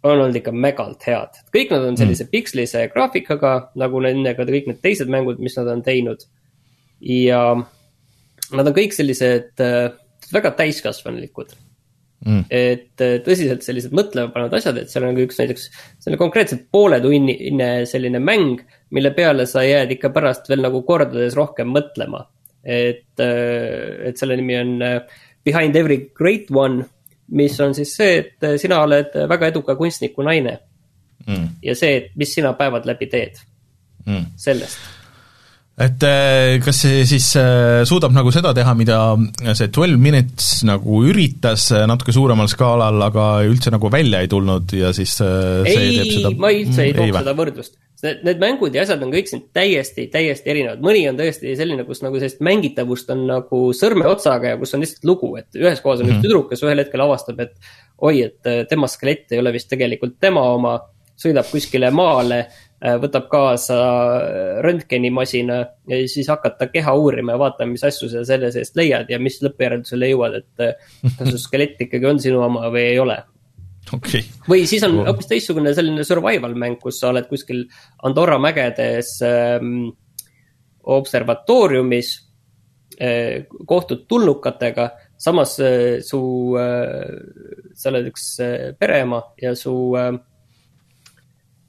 [0.05, 1.39] on olnud ikka megalt head.
[1.53, 2.31] kõik nad on sellise mm.
[2.31, 6.27] pikslise graafikaga, nagu nendega kõik need teised mängud, mis nad on teinud.
[7.01, 9.89] ja nad on kõik sellised äh,
[10.33, 11.55] väga täiskasvanulikud
[12.25, 12.45] mm..
[12.49, 15.67] et äh, tõsiselt sellised mõtlemapanevad asjad, et seal on üks näiteks,
[16.01, 18.63] see on konkreetselt pooletunnine selline mäng,
[18.95, 22.25] mille peale sa jääd ikka pärast veel nagu kordades rohkem mõtlema.
[22.65, 24.77] et, äh, et selle nimi on
[25.45, 26.87] Behind every great one
[27.27, 30.57] mis on siis see, et sina oled väga eduka kunstniku naine
[31.25, 31.47] mm..
[31.63, 33.39] ja see, et mis sina päevad läbi teed
[34.05, 34.94] mm., sellest.
[35.75, 38.99] Et eh, kas see siis eh, suudab nagu seda teha, mida
[39.51, 44.71] see Twelve Minutes nagu üritas eh, natuke suuremal skaalal, aga üldse nagu välja ei tulnud
[44.77, 45.99] ja siis ei,
[46.39, 50.03] ma üldse ei mm, tooks seda võrdlust Need, mängud ja asjad on kõik siin täiesti,
[50.13, 54.75] täiesti erinevad, mõni on tõesti selline, kus nagu sellist mängitavust on nagu sõrmeotsaga ja kus
[54.75, 56.19] on lihtsalt lugu, et ühes kohas on mm -hmm.
[56.19, 56.25] üks mhm.
[56.27, 57.55] tüdruk, kes ühel hetkel avastab, et
[58.05, 60.75] oi, et tema skelett ei ole vist tegelikult tema oma,
[61.17, 62.43] sõidab kuskile maale,
[63.01, 65.59] võtab kaasa äh, röntgenimasina
[65.89, 69.39] ja siis hakata keha uurima ja vaatama, mis asju sa selle seest leiad ja mis
[69.43, 73.21] lõppjäreldusele jõuad, et kas su skelett ikkagi on sinu oma või ei ole.
[73.93, 74.23] Okay..
[74.49, 77.67] või siis on hoopis teistsugune selline survival mäng, kus sa oled kuskil
[78.07, 79.91] Andorra mägedes ähm,
[80.81, 82.09] observatooriumis
[82.97, 86.21] äh,, kohtud tulnukatega, samas äh, su
[86.57, 87.13] äh,,
[87.77, 90.34] sa oled üks äh, pereema ja su äh, äh,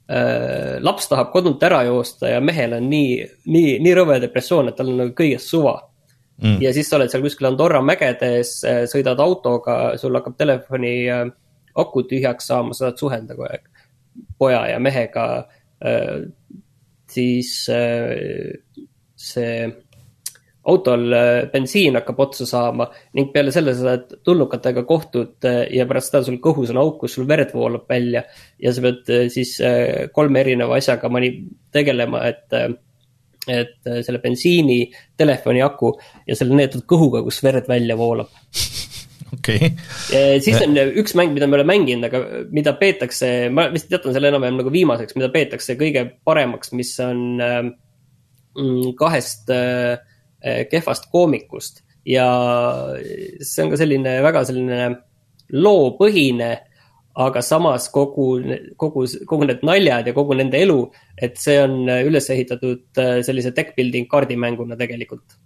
[0.07, 4.93] laps tahab kodunt ära joosta ja mehel on nii, nii, nii rõve depressioon, et tal
[4.93, 5.73] on nagu kõigest suva
[6.41, 6.61] mm..
[6.63, 11.25] ja siis sa oled seal kuskil Andorra mägedes, äh, sõidad autoga, sul hakkab telefoni äh,
[11.77, 13.67] aku tühjaks saama, sa saad suhelda kogu aeg
[14.39, 15.27] poja ja mehega
[15.85, 16.27] äh,.
[17.07, 18.57] siis äh,
[19.15, 19.67] see
[20.67, 25.87] autol äh, bensiin hakkab otsa saama ning peale selle sa oled tulnukatega kohtud äh, ja
[25.89, 28.25] pärast seda sul kõhus on auk, kus sul verd voolab välja.
[28.59, 29.55] ja sa pead äh, siis
[30.15, 31.35] kolme erineva asjaga mani-,
[31.73, 32.51] tegelema, et,
[33.47, 34.81] et selle bensiini,
[35.17, 35.93] telefoni aku
[36.27, 38.31] ja selle neetud kõhuga, kus verd välja voolab
[39.33, 40.39] okei okay..
[40.43, 44.31] siis on üks mäng, mida me oleme mänginud, aga mida peetakse, ma vist jätan selle
[44.31, 47.61] enam-vähem nagu viimaseks, mida peetakse kõige paremaks, mis on äh,
[48.99, 49.99] kahest äh,
[50.71, 51.83] kehvast koomikust.
[52.07, 52.27] ja
[53.43, 54.81] see on ka selline väga selline
[55.51, 56.51] loopõhine,
[57.17, 58.27] aga samas kogu,
[58.79, 60.79] kogu, kogu need naljad ja kogu nende elu,
[61.17, 65.37] et see on üles ehitatud äh, sellise deck building kaardimänguna tegelikult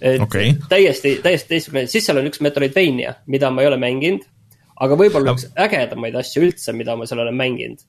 [0.00, 0.54] et okay.
[0.68, 4.24] täiesti, täiesti teistsugune, siis seal on üks Metroidvania, mida ma ei ole mänginud.
[4.80, 7.82] aga võib-olla üks ägedamaid asju üldse, mida ma seal olen mänginud,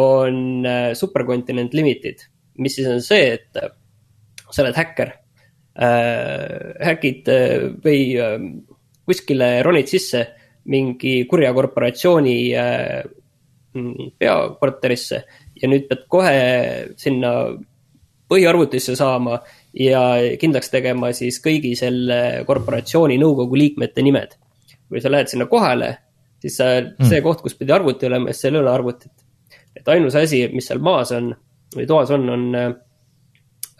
[0.00, 2.24] on äh, Supercontinent Limited,
[2.58, 3.64] mis siis on see, et
[4.54, 5.10] sa oled häkker
[5.82, 6.86] äh,.
[6.86, 8.38] häkid äh, või äh,
[9.04, 10.24] kuskile ronid sisse
[10.70, 13.02] mingi kurja korporatsiooni äh,
[13.74, 15.22] mm, peakorterisse
[15.60, 16.36] ja nüüd pead kohe
[17.00, 17.34] sinna
[18.30, 19.40] põhiarvutisse saama
[19.76, 20.00] ja
[20.40, 24.38] kindlaks tegema siis kõigi selle korporatsiooni nõukogu liikmete nimed.
[24.88, 25.88] kui sa lähed sinna kohale,
[26.38, 29.12] siis sa mm., see koht, kus pidi arvuti olema, seal ei ole arvutit.
[29.76, 31.32] et ainus asi, mis seal maas on
[31.74, 32.72] või toas on, on äh,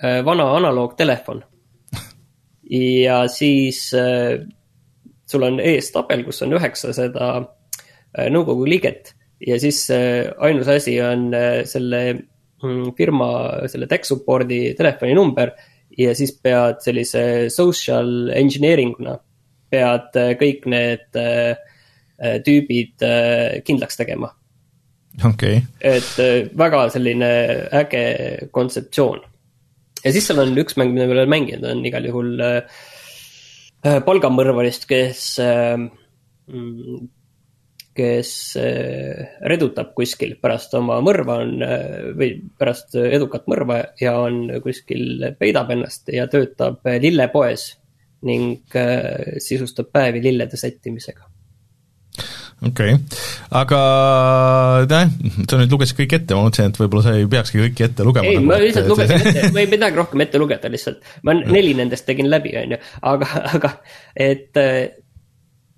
[0.03, 1.43] vana analoogtelefon.
[3.05, 4.41] ja siis äh,
[5.27, 9.15] sul on ees tabel, kus on üheksa seda äh, nõukogu liiget
[9.47, 12.03] ja siis äh, ainus asi on äh, selle
[12.63, 13.31] mm, firma,
[13.71, 15.55] selle tech support'i telefoninumber
[15.99, 19.19] ja siis pead sellise social engineering una,
[19.73, 21.55] pead äh, kõik need äh,
[22.19, 23.05] äh, tüübid
[23.67, 24.33] kindlaks tegema.
[25.25, 25.63] okei okay..
[25.81, 27.31] et väga selline
[27.83, 28.05] äge
[28.51, 29.23] kontseptsioon.
[30.05, 32.45] Ja siis seal on üks mäng, mida me oleme mänginud, on igal juhul
[34.05, 37.05] palgamõrvarist, kes mm,
[37.95, 44.49] kes eh, redutab kuskil pärast oma mõrva on eh, või pärast edukat mõrva ja on
[44.65, 47.69] kuskil, peidab ennast ja töötab lillepoes
[48.27, 51.31] ning eh, sisustab päevi lillede sättimisega
[52.63, 53.21] okei okay.,
[53.61, 53.81] aga
[54.91, 55.13] jah,
[55.51, 58.31] sa nüüd lugesid kõik ette, ma mõtlesin, et võib-olla sa ei peakski kõiki ette lugema.
[58.31, 61.03] ei nagu,, ma lihtsalt lugesin ette, ma ei midagi rohkem ette lugeda lihtsalt.
[61.27, 62.81] ma neli nendest tegin läbi, on ju,
[63.15, 63.73] aga, aga
[64.15, 64.63] et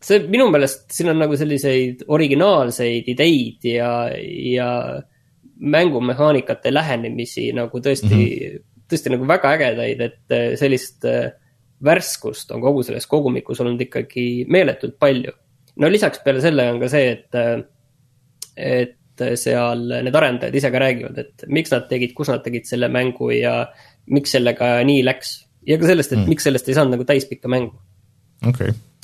[0.07, 4.71] see minu meelest siin on nagu selliseid originaalseid ideid ja, ja
[5.57, 8.63] mängumehaanikate lähenemisi nagu tõesti mm, -hmm.
[8.91, 11.33] tõesti nagu väga ägedaid, et äh, sellist äh,
[11.85, 15.33] värskust on kogu selles kogumikus olnud ikkagi meeletult palju.
[15.83, 17.41] No lisaks peale selle on ka see, et,
[18.57, 22.91] et seal need arendajad ise ka räägivad, et miks nad tegid, kus nad tegid selle
[22.93, 23.59] mängu ja
[24.13, 25.39] miks sellega nii läks.
[25.67, 26.29] ja ka sellest, et mm.
[26.35, 27.75] miks sellest ei saanud nagu täispikka mängu.
[28.43, 28.96] okei okay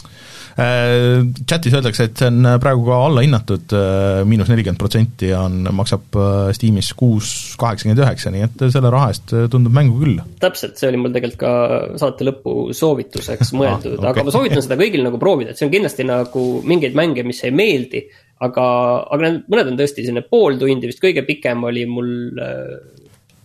[0.56, 6.50] chatis öeldakse, et see on praegu ka allahinnatud, äh, miinus nelikümmend protsenti on, maksab äh,
[6.56, 7.30] Steamis kuus
[7.60, 10.20] kaheksakümmend üheksa, nii et selle raha eest tundub mängu küll.
[10.42, 11.54] täpselt, see oli mul tegelikult ka
[12.02, 14.12] saate lõpu soovituseks mõeldud ah, okay.
[14.12, 17.42] aga ma soovitan seda kõigil nagu proovida, et see on kindlasti nagu mingeid mänge, mis
[17.48, 18.04] ei meeldi,
[18.44, 18.68] aga,
[19.08, 22.12] aga need mõned on tõesti selline pool tundi, vist kõige pikem oli mul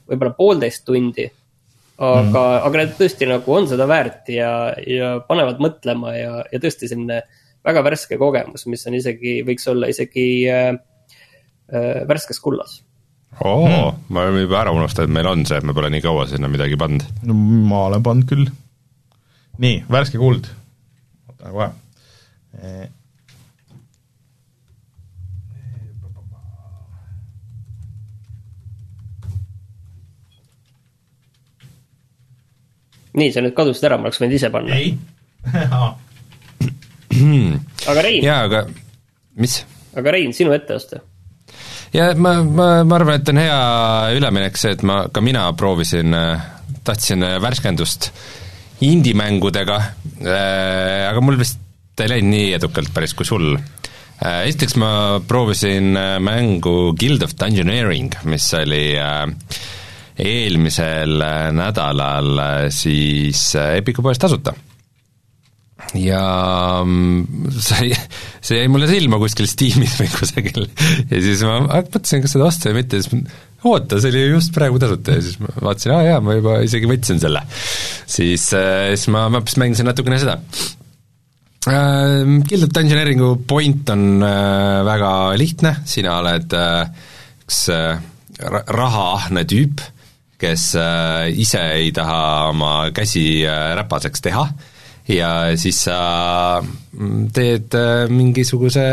[0.07, 1.27] võib-olla poolteist tundi
[1.97, 4.51] aga mm., aga need tõesti nagu on seda väärt ja,
[4.85, 7.23] ja panevad mõtlema ja, ja tõesti selline
[7.67, 10.69] väga värske kogemus, mis on isegi, võiks olla isegi äh,
[11.73, 12.81] äh, värskes kullas.
[13.43, 16.05] oo hmm., ma olen juba ära unustanud, et meil on see, et me pole nii
[16.05, 17.05] kaua sinna midagi pannud.
[17.25, 17.37] no
[17.71, 18.47] ma olen pannud küll.
[19.57, 20.51] nii, värske kuld,
[21.33, 21.73] oota kohe
[33.17, 34.77] nii, sa nüüd kadusid ära, ma oleks võinud ise panna.
[34.77, 34.95] ei
[37.87, 38.23] aga Rein.
[38.23, 38.65] jaa, aga
[39.39, 39.61] mis?
[39.97, 41.01] aga Rein, sinu etteaste?
[41.95, 43.61] ja ma, ma, ma arvan, et on hea
[44.17, 46.15] üleminek see, et ma, ka mina proovisin,
[46.87, 48.11] tahtsin värskendust
[48.85, 49.77] indie-mängudega,
[50.21, 51.63] äh, aga mul vist
[51.97, 53.55] ei läinud nii edukalt päris kui sul.
[53.57, 54.91] Äh, esiteks ma
[55.25, 59.25] proovisin mängu Guild of Dungeoneering, mis oli äh,
[60.17, 64.53] eelmisel äh, nädalal äh, siis äh, Epiku poes tasuta.
[65.93, 66.21] ja
[66.83, 67.93] mm, see,
[68.41, 70.65] see jäi mulle silma kuskil Steamis või kusagil.
[71.11, 73.13] Ja siis ma mõtlesin, kas seda osta või mitte, siis
[73.67, 75.19] oota, see oli just praegu tasuta.
[75.19, 77.45] Ja siis ma vaatasin, aa jaa, ma juba isegi võtsin selle.
[78.03, 80.39] siis, siis ma, ma hoopis mängisin natukene seda.
[81.67, 84.23] Guild of Dungeoneeringu point on
[84.87, 87.65] väga lihtne, sina oled üks
[88.77, 89.83] rahaahne tüüp
[90.41, 94.45] kes äh, ise ei taha oma käsi äh, räpaseks teha
[95.09, 95.99] ja siis sa
[96.61, 98.87] mm, teed äh, mingisuguse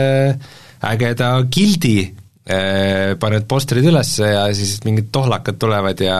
[0.85, 1.99] ägeda gildi,
[2.45, 6.19] paned postrid üles ja siis mingid tohlakad tulevad ja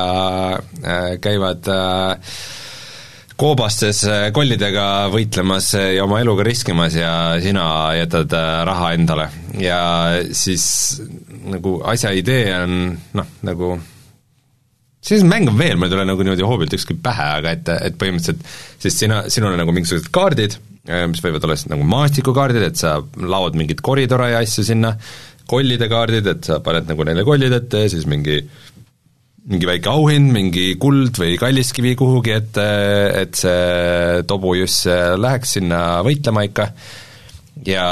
[1.21, 1.69] käivad
[3.37, 4.01] koobastes
[4.33, 7.13] kollidega võitlemas ja oma eluga riskimas ja
[7.45, 7.67] sina
[7.99, 8.33] jätad
[8.65, 9.29] raha endale.
[9.61, 9.83] ja
[10.33, 10.65] siis
[11.45, 12.79] nagu asja idee on
[13.21, 13.75] noh, nagu
[15.05, 17.99] selliseid mänge on veel, mul ei tule nagu niimoodi hoobilt ükski pähe, aga et, et
[18.01, 18.45] põhimõtteliselt
[18.83, 20.57] siis sina, sinul on nagu mingisugused kaardid,
[20.89, 24.95] äh, mis võivad olla siis nagu maastikukaardid, et sa laod mingeid koridore ja asju sinna,
[25.51, 28.41] kollide kaardid, et sa paned nagu neile kollid ette ja siis mingi
[29.45, 32.65] mingi väike auhind, mingi kuld või kalliskivi kuhugi ette,
[33.21, 34.87] et see tobujuss
[35.21, 36.71] läheks sinna võitlema ikka.
[37.69, 37.85] Ja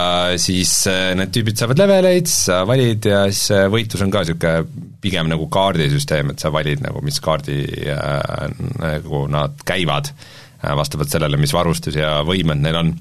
[0.43, 4.82] siis äh, need tüübid saavad leveleid, sa valid ja siis äh, võitlus on ka niisugune
[5.03, 8.51] pigem nagu kaardisüsteem, et sa valid nagu, mis kaardi äh,
[8.81, 12.93] nagu nad käivad äh,, vastavalt sellele, mis varustus ja võimed neil on.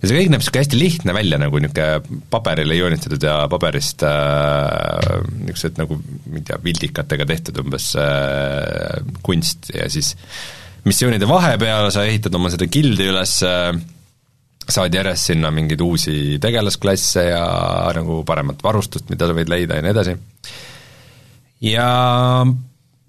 [0.00, 5.10] ja see kõik näeb niisugune hästi lihtne välja, nagu niisugune paberile joonitatud ja paberist äh,
[5.42, 10.14] niisugused nagu, ma ei tea, vildikatega tehtud umbes äh, kunst ja siis
[10.86, 13.74] missioonide vahepeal sa ehitad oma seda gildi üles äh,
[14.66, 17.44] saad järjest sinna mingeid uusi tegelasklasse ja
[17.94, 20.16] nagu paremat varustust, mida sa võid leida ja nii edasi.
[21.64, 21.88] Ja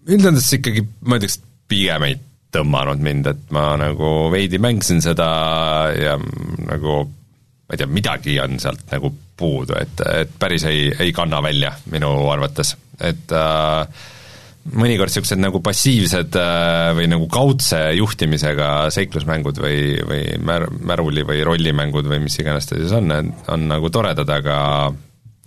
[0.07, 2.17] üldjoontes ikkagi ma ütleks, pigem ei
[2.55, 5.29] tõmmanud mind, et ma nagu veidi mängisin seda
[5.97, 6.15] ja
[6.67, 6.99] nagu
[7.67, 11.73] ma ei tea, midagi on sealt nagu puudu, et, et päris ei, ei kanna välja
[11.91, 12.71] minu arvates,
[13.03, 14.05] et äh,
[14.79, 21.43] mõnikord niisugused nagu passiivsed äh, või nagu kaudse juhtimisega seiklusmängud või, või mär-, märuli- või
[21.47, 23.11] rollimängud või mis iganes ta siis on,
[23.51, 24.57] on nagu toredad, aga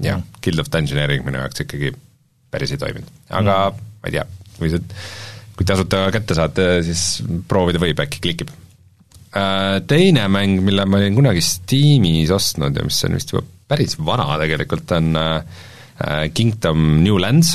[0.04, 0.22] jah.
[0.44, 1.92] Guild of Dungeoneering minu jaoks ikkagi
[2.50, 3.10] päris ei toiminud.
[3.28, 3.86] aga mm.
[4.00, 4.26] ma ei tea,
[4.58, 4.82] kui see,
[5.56, 8.52] kui tasuta kätte saate, siis proovida võib, äkki klikib.
[9.30, 13.94] Äh, teine mäng, mille ma olin kunagi Steamis ostnud ja mis on vist juba päris
[14.02, 17.54] vana tegelikult, on äh, Kingdom New Lands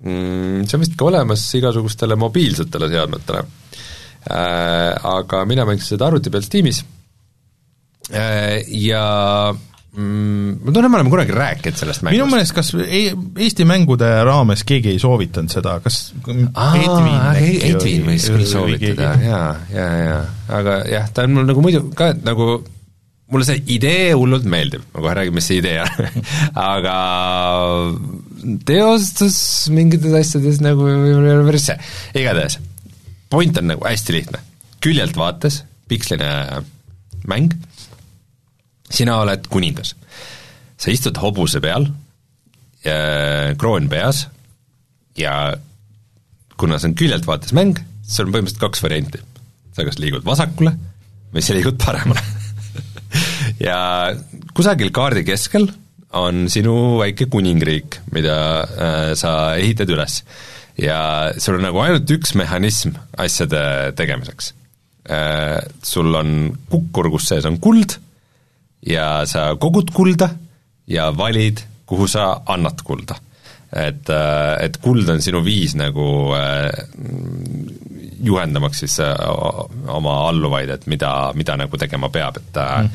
[0.00, 0.64] mm,?
[0.64, 4.96] See on vist ka olemas igasugustele mobiilsetele seadmetele äh,.
[5.10, 6.80] Aga mina mängisin seda arvuti peal Steamis
[8.14, 9.04] äh, ja
[9.96, 12.18] mm, ma tunnen, me oleme kunagi rääkinud sellest mängust.
[12.18, 19.14] minu meelest kas Eesti mängude raames keegi ei soovitanud seda, kas Edvin võis küll soovitada,
[19.24, 20.20] jaa, jaa, jaa.
[20.60, 22.60] aga jah, ta on mul nagu muidu ka nagu
[23.30, 26.20] mulle see idee hullult meeldib, ma kohe räägin, mis see idee on.
[26.70, 26.96] Aga
[28.66, 29.38] teostus
[29.74, 31.78] mingites asjades nagu ei ole päris see,
[32.18, 32.58] igatahes,
[33.30, 34.42] point on nagu hästi lihtne.
[34.80, 35.60] küljelt vaates
[35.90, 36.30] piksline
[37.28, 37.52] mäng,
[38.90, 39.94] sina oled kuningas.
[40.80, 41.86] sa istud hobuse peal,
[43.60, 44.24] kroon peas
[45.18, 45.34] ja
[46.60, 49.20] kuna see on küljelt vaates mäng, sul on põhimõtteliselt kaks varianti.
[49.76, 50.72] sa kas liigud vasakule
[51.30, 52.22] või sa liigud paremale
[53.68, 53.78] ja
[54.56, 55.68] kusagil kaardi keskel
[56.18, 58.36] on sinu väike kuningriik, mida
[58.66, 60.22] äh, sa ehitad üles.
[60.80, 64.54] ja sul on nagu ainult üks mehhanism asjade tegemiseks
[65.10, 65.60] äh,.
[65.82, 67.98] Sul on kukkur, kus sees on kuld
[68.86, 70.30] ja sa kogud kulda
[70.90, 73.18] ja valid, kuhu sa annad kulda
[73.70, 76.70] et, äh, et kuld on sinu viis nagu äh,
[78.20, 79.14] juhendamaks siis äh,
[79.94, 82.88] oma alluvaid, et mida, mida nagu tegema peab, et mm.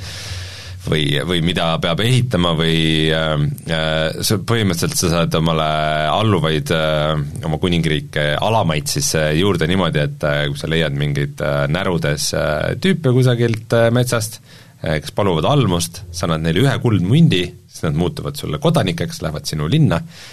[0.89, 5.69] või, või mida peab ehitama või äh, põhimõtteliselt sa saad omale
[6.11, 11.63] alluvaid äh,, oma kuningriike alamaid siis juurde niimoodi, et äh, kui sa leiad mingeid äh,
[11.71, 17.43] närudes äh, tüüpe kusagilt äh, metsast äh,, kes paluvad almust, sa annad neile ühe kuldmundi,
[17.65, 20.25] siis nad muutuvad sulle kodanikeks, lähevad sinu linna äh,,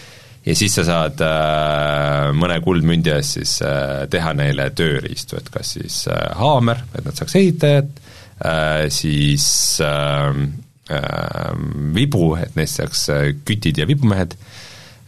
[0.47, 5.77] ja siis sa saad äh, mõne kuldmündi eest siis äh, teha neile tööriistu, et kas
[5.77, 7.93] siis äh, haamer, et nad saaks ehitajat
[8.43, 9.47] äh,, siis
[9.87, 10.41] äh,
[10.91, 11.53] äh,
[11.95, 14.35] vibu, et neist saaks äh, kütid ja vibumehed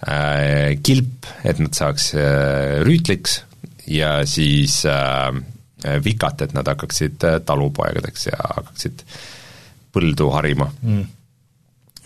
[0.07, 3.42] äh,, kilp, et nad saaks äh, rüütliks
[3.90, 5.34] ja siis äh,
[6.05, 9.03] vikat, et nad hakkaksid äh, talupoegadeks ja hakkaksid
[9.95, 11.05] põldu harima mm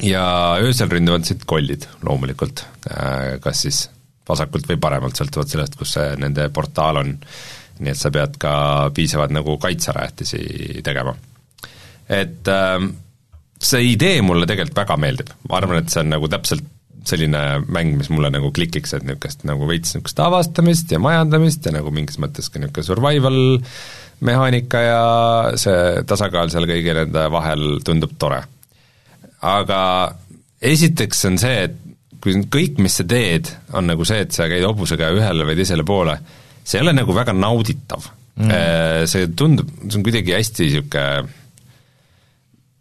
[0.03, 3.81] ja öösel ründavad sind kollid loomulikult, äh, kas siis
[4.29, 7.17] vasakult või paremalt, sõltuvalt sellest, kus see nende portaal on.
[7.79, 8.53] nii et sa pead ka
[8.95, 11.15] piisavalt nagu kaitserajatisi tegema.
[12.09, 12.89] et äh,
[13.59, 16.65] see idee mulle tegelikult väga meeldib, ma arvan, et see on nagu täpselt
[17.09, 21.75] selline mäng, mis mulle nagu klikiks, et niisugust nagu veits niisugust avastamist ja majandamist ja
[21.75, 23.41] nagu mingis mõttes ka niisugune survival
[24.25, 25.03] mehaanika ja
[25.61, 28.43] see tasakaal seal kõigi nende vahel tundub tore.
[29.47, 29.81] Aga
[30.59, 31.77] esiteks on see, et
[32.23, 35.87] kui kõik, mis sa teed, on nagu see, et sa käid hobusega ühele või teisele
[35.87, 36.19] poole,
[36.67, 38.11] see ei ole nagu väga nauditav.
[38.39, 38.51] Mm..
[38.55, 41.38] Äh, see tundub, see on kuidagi hästi niisugune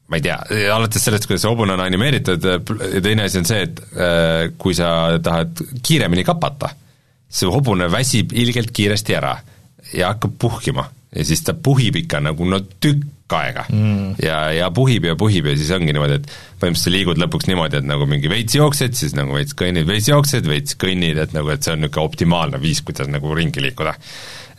[0.07, 0.37] ma ei tea,
[0.71, 4.75] alates sellest, kuidas see hobune on animeeritud ja teine asi on see, et äh, kui
[4.77, 4.89] sa
[5.23, 6.71] tahad kiiremini kapata,
[7.27, 9.35] see hobune väsib ilgelt kiiresti ära
[9.93, 14.15] ja hakkab puhkima ja siis ta puhib ikka nagu no tükk aega mm.
[14.23, 17.81] ja, ja puhib ja puhib ja siis ongi niimoodi, et põhimõtteliselt sa liigud lõpuks niimoodi,
[17.81, 21.51] et nagu mingi veits jooksed, siis nagu veits kõnnid, veits jooksed, veits kõnnid, et nagu,
[21.51, 23.95] et see on niisugune optimaalne viis, kuidas nagu ringi liikuda.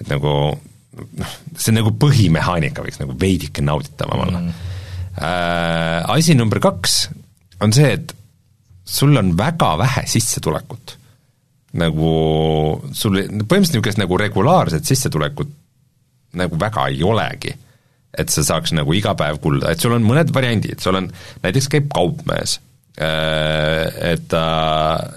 [0.03, 4.68] et nagu noh, see on nagu põhimehaanika võiks nagu veidike nauditavam olla mm..
[5.19, 7.09] Äh, asi number kaks
[7.64, 8.14] on see, et
[8.87, 10.97] sul on väga vähe sissetulekut.
[11.79, 12.11] nagu
[12.97, 15.51] sul põhimõtteliselt niisugust nagu regulaarset sissetulekut
[16.41, 17.55] nagu väga ei olegi.
[18.19, 21.11] et sa saaks nagu iga päev kulda, et sul on mõned variandid, sul on,
[21.43, 22.57] näiteks käib kaupmees,
[22.99, 24.44] et ta,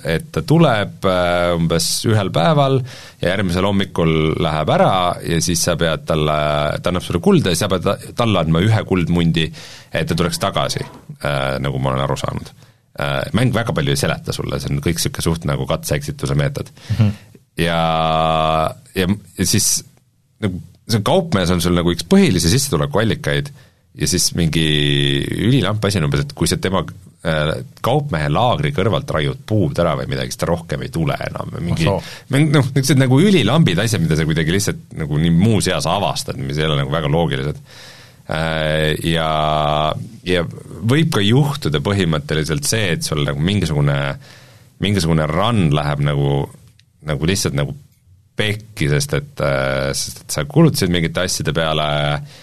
[0.06, 2.78] et ta tuleb äh, umbes ühel päeval
[3.22, 4.12] ja järgmisel hommikul
[4.42, 4.92] läheb ära
[5.26, 6.38] ja siis sa pead talle,
[6.78, 9.48] ta annab sulle kulda ja sa pead talle andma ühe kuldmundi,
[9.90, 10.84] et ta tuleks tagasi,
[11.26, 12.54] äh, nagu ma olen aru saanud.
[13.34, 16.98] Mäng väga palju ei seleta sulle, see on kõik niisugune suht nagu katse-eksituse meetod mm.
[16.98, 17.38] -hmm.
[17.64, 17.78] ja,
[18.94, 19.08] ja,
[19.40, 19.78] ja siis
[20.44, 20.60] nagu
[20.92, 23.50] see kaupmees on sul nagu üks põhilisi sissetulekuallikaid
[24.00, 24.66] ja siis mingi
[25.48, 29.98] ülilamp asi on umbes, et kui sa tema äh, kaupmehe laagri kõrvalt raiud puud ära
[30.00, 34.20] või midagi, siis ta rohkem ei tule enam, mingi noh, niisugused nagu ülilambid asjad, mida
[34.20, 37.60] sa kuidagi lihtsalt nagu nii muus eas avastad, mis ei ole nagu väga loogilised.
[38.32, 39.30] Äh, ja,
[40.24, 43.98] ja võib ka juhtuda põhimõtteliselt see, et sul nagu mingisugune,
[44.82, 46.46] mingisugune run läheb nagu,
[47.10, 47.76] nagu lihtsalt nagu
[48.40, 52.40] pekki, sest et, äh, sest et sa kulutasid mingite asjade peale äh,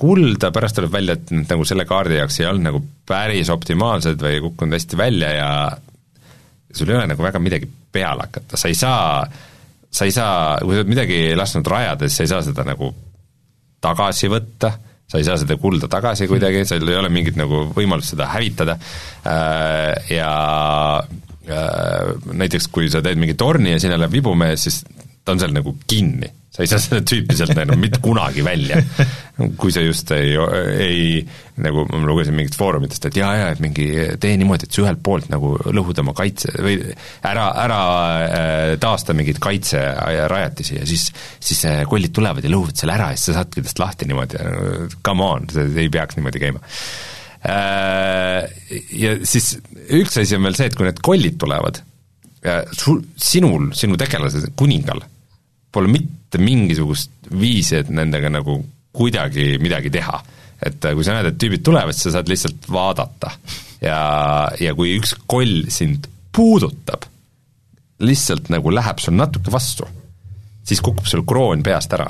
[0.00, 4.22] kulda, pärast tuleb välja, et need nagu selle kaardi jaoks ei olnud nagu päris optimaalsed
[4.22, 5.50] või ei kukkunud hästi välja ja
[6.72, 9.26] sul ei ole nagu väga midagi peale hakata, sa ei saa,
[9.90, 12.90] sa ei saa, kui sa oled midagi lasknud rajada, siis sa ei saa seda nagu
[13.84, 14.72] tagasi võtta,
[15.06, 18.78] sa ei saa seda kulda tagasi kuidagi, sul ei ole mingit nagu võimalust seda hävitada.
[19.28, 20.32] Äh, ja
[21.46, 24.80] Äh, näiteks kui sa teed mingi torni ja sinna läheb vibumees, siis
[25.22, 26.26] ta on seal nagu kinni,
[26.56, 28.80] sa ei saa seda tüüpi sealt enam mitte kunagi välja.
[29.60, 30.32] kui sa just ei,
[30.80, 31.00] ei
[31.60, 33.88] nagu ma lugesin mingitest foorumitest, et jaa, jaa, et mingi
[34.20, 36.78] tee niimoodi, et sa ühelt poolt nagu lõhud oma kaitse või
[37.28, 37.80] ära, ära
[38.24, 43.20] äh, taasta mingeid kaitserajatisi ja siis, siis äh, kollid tulevad ja lõhuvad selle ära ja
[43.20, 44.40] siis sa saadki tast lahti niimoodi,
[45.04, 46.64] come on, see ei peaks niimoodi käima
[47.46, 48.46] Äh,
[48.98, 49.52] ja siis
[49.94, 51.82] üks asi on veel see, et kui need kollid tulevad,
[52.78, 55.02] sul, sinul, sinu tegelasel, kuningal,
[55.76, 58.58] pole mitte mingisugust viisi, et nendega nagu
[58.96, 60.22] kuidagi midagi teha.
[60.56, 63.34] et äh, kui sa näed, et tüübid tulevad, siis sa saad lihtsalt vaadata.
[63.84, 63.98] ja,
[64.60, 67.04] ja kui üks koll sind puudutab,
[68.04, 69.88] lihtsalt nagu läheb sul natuke vastu,
[70.66, 72.08] siis kukub sul kroon peast ära.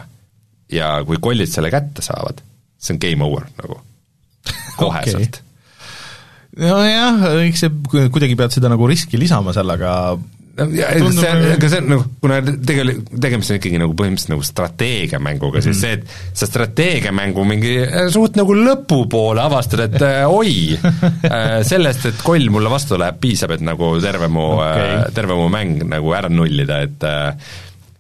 [0.72, 2.42] ja kui kollid selle kätte saavad,
[2.78, 3.80] see on game over nagu,
[4.80, 6.70] koheselt okay.
[6.70, 11.80] nojah, eks see, kuidagi pead seda nagu riski lisama sellega, no ja see, aga see
[11.82, 16.48] on nagu, kuna tegelikult tegemist on ikkagi nagu põhimõtteliselt nagu strateegiamänguga siis see, et sa
[16.48, 22.72] strateegiamängu mingi äh, suht nagu lõpupoole avastad, et äh, oi äh,, sellest, et koll mulle
[22.72, 24.94] vastu läheb, piisab, et nagu terve mu okay.
[25.00, 27.52] äh,, terve mu mäng nagu ära nullida, et äh,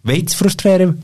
[0.06, 0.96] veits frustreeriv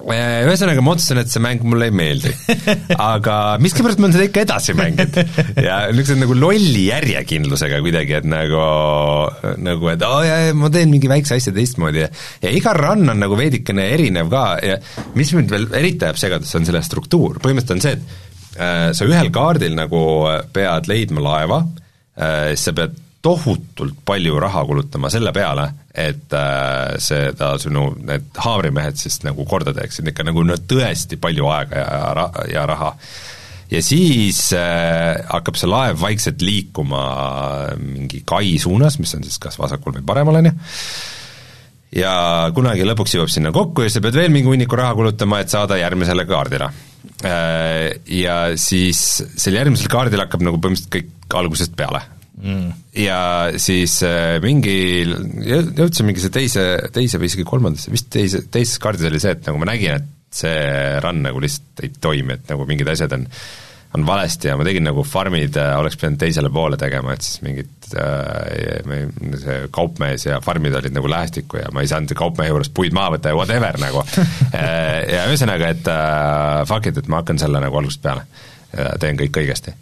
[0.00, 2.32] ühesõnaga, ma otsustasin, et see mäng mulle ei meeldi.
[3.12, 5.18] aga miskipärast ma olen seda ikka edasi mänginud.
[5.66, 8.62] ja niisuguse nagu lolli järjekindlusega kuidagi, et nagu,
[9.60, 12.08] nagu et aa oh, jaa, ma teen mingi väikse asja teistmoodi ja
[12.42, 14.78] ja iga run on nagu veidikene erinev ka ja
[15.18, 19.08] mis mind veel eriti ajab segadusse, on selle struktuur, põhimõtteliselt on see, et äh, sa
[19.08, 20.02] ühel kaardil nagu
[20.54, 26.96] pead leidma laeva äh,, siis sa pead tohutult palju raha kulutama selle peale, et äh,
[27.02, 32.14] seda sinu, need haavrimehed siis nagu korda teeksid, ikka nagu no tõesti palju aega ja
[32.16, 32.94] ra-, ja raha.
[33.70, 37.02] ja siis äh, hakkab see laev vaikselt liikuma
[37.80, 40.54] mingi kai suunas, mis on siis kas vasakul või paremal, on ju,
[42.00, 42.14] ja
[42.56, 45.76] kunagi lõpuks jõuab sinna kokku ja sa pead veel mingi hunniku raha kulutama, et saada
[45.80, 46.70] järgmisele kaardile.
[47.24, 52.00] Äh, ja siis sel järgmisel kaardil hakkab nagu põhimõtteliselt kõik algusest peale
[52.42, 52.84] mm..
[53.04, 53.20] ja
[53.60, 54.76] siis äh, mingi,
[55.06, 59.60] jõudsime mingisse teise, teise või isegi kolmandasse, vist teise, teises kaardis oli see, et nagu
[59.60, 63.26] ma nägin, et see run nagu lihtsalt ei toimi, et nagu mingid asjad on
[63.94, 67.40] on valesti ja ma tegin nagu farmid äh,, oleks pidanud teisele poole tegema, et siis
[67.42, 68.84] mingid äh,
[69.42, 73.16] see kaupmees ja farmid olid nagu lähestikku ja ma ei saanud kaupmehe juurest puid maha
[73.16, 77.62] võtta ja whatever nagu äh, ja ühesõnaga, et äh, fuck it, et ma hakkan selle
[77.62, 78.26] nagu algusest peale.
[79.02, 79.72] teen kõik õigesti.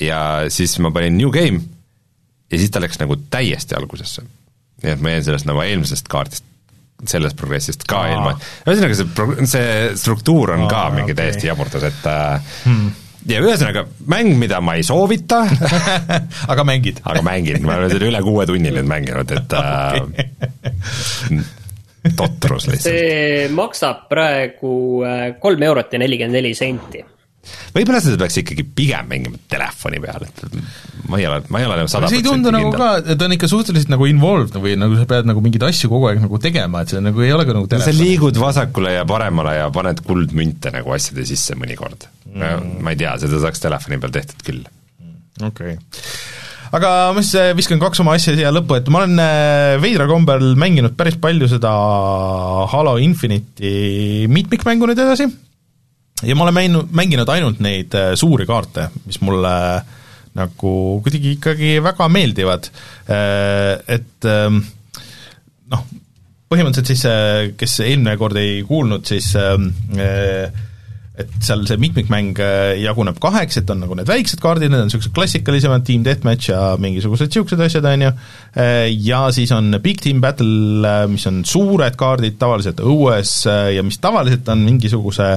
[0.00, 1.60] ja siis ma panin new game
[2.50, 4.22] ja siis ta läks nagu täiesti algusesse.
[4.82, 6.44] nii et ma jäin sellest nagu eelmisest kaardist,
[7.08, 8.14] sellest progressist ka Aa.
[8.14, 8.32] ilma,
[8.66, 9.68] ühesõnaga see pro-, see
[10.00, 11.20] struktuur on Aa, ka mingi okay.
[11.24, 12.90] täiesti jaburdas, et äh, hmm.
[13.28, 15.42] ja ühesõnaga, mäng, mida ma ei soovita
[16.52, 17.02] aga mängid?
[17.12, 19.96] aga mängin, ma olen seda üle kuue tunni nüüd mänginud, et äh,
[22.20, 22.88] totrus lihtsalt.
[22.88, 24.74] see maksab praegu
[25.04, 27.04] äh, kolm eurot ja nelikümmend neli senti
[27.74, 30.42] võib-olla seda peaks ikkagi pigem mängima telefoni peal, et
[31.08, 32.20] ma ei ole, ma ei ole nagu sada protsenti kindel.
[32.20, 35.30] see ei tundu nagu ka, ta on ikka suhteliselt nagu involved või nagu sa pead
[35.30, 37.88] nagu mingeid asju kogu aeg nagu tegema, et see nagu ei ole ka nagu telefon.
[37.88, 42.76] sa liigud vasakule ja paremale ja paned kuldmünte nagu asjade sisse mõnikord mm..
[42.84, 44.66] ma ei tea, seda saaks telefoni peal tehtud küll.
[45.40, 46.28] okei okay
[46.70, 50.10] aga ma siis äh, viskan kaks oma asja siia lõppu, et ma olen äh, veidral
[50.10, 51.72] kombel mänginud päris palju seda
[52.70, 55.26] Halo Infinite'i mitmikmängu nüüd edasi
[56.22, 59.54] ja ma olen mänginud, mänginud ainult neid äh, suuri kaarte, mis mulle
[60.36, 62.70] nagu kuidagi ikkagi väga meeldivad,
[63.10, 64.60] äh, et ähm,
[65.72, 65.86] noh,
[66.50, 69.72] põhimõtteliselt siis, äh, kes eelmine kord ei kuulnud, siis ähm,
[71.20, 72.38] et seal see mitmikmäng
[72.80, 76.60] jaguneb kaheks, et on nagu need väiksed kaardid, need on niisugused klassikalisemad, Team Deathmatch ja
[76.80, 78.12] mingisugused niisugused asjad, on ju,
[79.06, 84.48] ja siis on Big Team Battle, mis on suured kaardid tavaliselt õues ja mis tavaliselt
[84.52, 85.30] on mingisuguse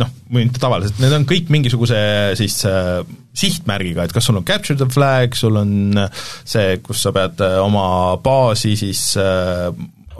[0.00, 1.98] noh, või mitte tavaliselt, need on kõik mingisuguse
[2.38, 3.00] siis äh,
[3.36, 5.96] sihtmärgiga, et kas sul on capture the flag, sul on
[6.44, 9.70] see, kus sa pead äh, oma baasi siis äh,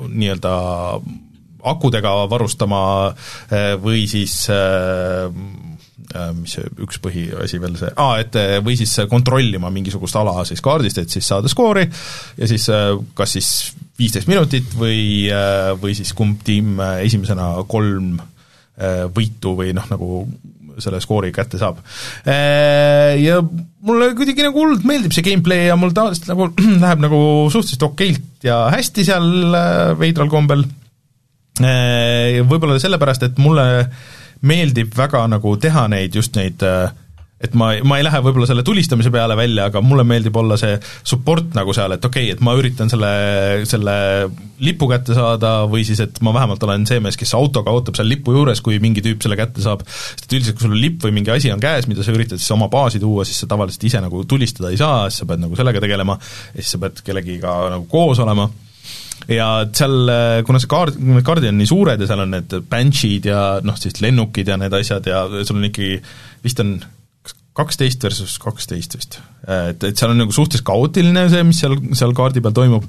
[0.07, 0.57] nii-öelda
[1.73, 5.27] akudega varustama äh, või siis äh,
[6.14, 10.62] äh, mis see üks põhiasi veel see, aa, et või siis kontrollima mingisugust ala siis
[10.64, 12.69] kaardist, et siis saada skoori ja siis
[13.17, 13.51] kas siis
[13.97, 15.31] viisteist minutit või,
[15.81, 18.19] või siis kumb tiim esimesena kolm
[19.17, 20.27] võitu või noh, nagu
[20.77, 21.79] selle skoori kätte saab.
[22.27, 23.39] Ja
[23.87, 26.51] mulle kuidagi nagu hullult meeldib see gameplay ja mul tavaliselt nagu
[26.85, 27.21] läheb nagu
[27.53, 29.57] suhteliselt okeilt ja hästi seal
[30.01, 30.67] veidral kombel,
[31.62, 33.66] võib-olla sellepärast, et mulle
[34.46, 36.90] meeldib väga nagu teha neid, just neid äh,
[37.36, 40.78] et ma, ma ei lähe võib-olla selle tulistamise peale välja, aga mulle meeldib olla see
[41.04, 43.11] support nagu seal, et okei okay,, et ma üritan selle,
[43.68, 43.96] selle
[44.64, 48.09] lipu kätte saada või siis, et ma vähemalt olen see mees, kes autoga ootab seal
[48.09, 51.18] lipu juures, kui mingi tüüp selle kätte saab, sest üldiselt, kui sul on lipp või
[51.18, 54.00] mingi asi on käes, mida sa üritad siis oma baasi tuua, siis sa tavaliselt ise
[54.00, 57.59] nagu tulistada ei saa, siis sa pead nagu sellega tegelema ja siis sa pead kellegiga
[57.76, 58.48] nagu koos olema
[59.31, 60.11] ja seal,
[60.47, 63.79] kuna see kaard, need kaardid on nii suured ja seal on need banshee'd ja noh,
[63.81, 65.97] siis lennukid ja need asjad ja sul on ikkagi,
[66.45, 66.77] vist on
[67.57, 69.18] kaksteist versus kaksteist vist.
[69.49, 72.87] et, et seal on nagu suhteliselt kaootiline see, mis seal, seal kaardi peal toimub,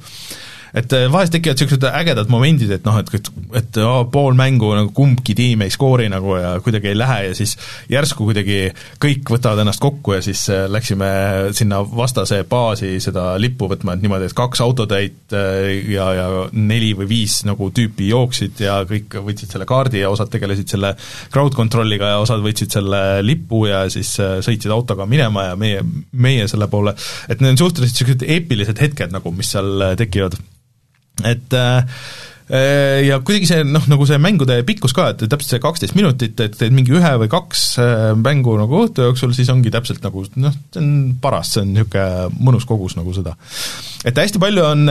[0.78, 3.30] et äh, vahest tekivad niisugused ägedad momendid, et noh, et, et,
[3.62, 7.36] et oh, pool mängu nagu kumbki tiim ei skoori nagu ja kuidagi ei lähe ja
[7.38, 7.56] siis
[7.92, 8.60] järsku kuidagi
[9.04, 11.10] kõik võtavad ennast kokku ja siis äh, läksime
[11.58, 16.94] sinna vastase baasi seda lippu võtma, et niimoodi, et kaks autotäit äh, ja, ja neli
[16.98, 20.94] või viis nagu tüüpi jooksid ja kõik võtsid selle kaardi ja osad tegelesid selle
[21.34, 26.46] crowd control'iga ja osad võtsid selle lipu ja siis sõitsid autoga minema ja meie, meie
[26.52, 26.94] selle poole,
[27.28, 30.38] et need on suhteliselt niisugused eepilised hetked nagu, mis seal tekivad
[31.26, 32.02] et äh,
[32.50, 36.38] äh, ja kuidagi see noh, nagu see mängude pikkus ka, et täpselt see kaksteist minutit,
[36.44, 40.26] et teed mingi ühe või kaks äh, mängu nagu õhtu jooksul, siis ongi täpselt nagu
[40.36, 40.92] noh, see on
[41.24, 43.38] paras, see on niisugune mõnus kogus nagu seda.
[44.06, 44.86] et hästi palju on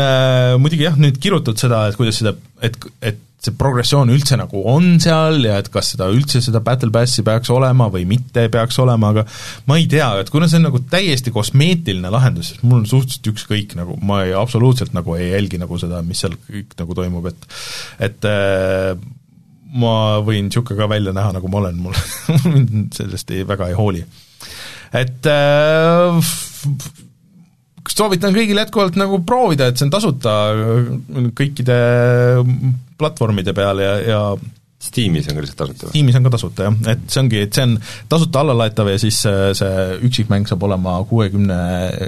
[0.62, 4.97] muidugi jah, nüüd kirutud seda, et kuidas seda, et, et see progressioon üldse nagu on
[5.03, 9.12] seal ja et kas seda üldse, seda Battle Passi peaks olema või mitte peaks olema,
[9.12, 9.26] aga
[9.68, 13.30] ma ei tea, et kuna see on nagu täiesti kosmeetiline lahendus, siis mul on suhteliselt
[13.34, 17.30] ükskõik nagu, ma ei, absoluutselt nagu ei jälgi nagu seda, mis seal kõik nagu toimub,
[17.30, 17.49] et
[18.09, 18.97] et äh,
[19.76, 21.97] ma võin niisugune ka välja näha, nagu ma olen, mul
[22.49, 24.05] mind sellest ei, väga ei hooli.
[24.97, 26.32] et äh,
[27.93, 30.37] soovitan kõigil jätkuvalt nagu proovida, et see on tasuta
[31.37, 31.78] kõikide
[32.99, 34.20] platvormide peal ja, ja
[34.87, 35.93] Steamis on ka lihtsalt tasuta või?
[35.95, 37.76] Steamis on ka tasuta jah, et see ongi, et see on
[38.12, 41.61] tasuta allalaetav ja siis see üksikmäng saab olema kuuekümne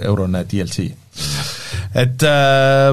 [0.02, 0.90] eurone DLC.
[1.96, 2.92] et äh,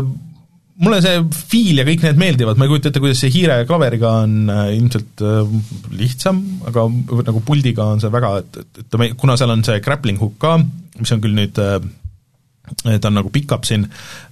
[0.84, 1.20] mulle see
[1.52, 4.50] feel ja kõik need meeldivad, ma ei kujuta ette, kuidas see hiire ja klaveriga on
[4.52, 5.54] äh, ilmselt äh,
[5.96, 6.88] lihtsam, aga
[7.30, 10.58] nagu puldiga on see väga, et, et, et kuna seal on see grappling hook ka,
[11.00, 11.80] mis on küll nüüd äh,
[12.86, 13.86] ta on nagu pick-up siin,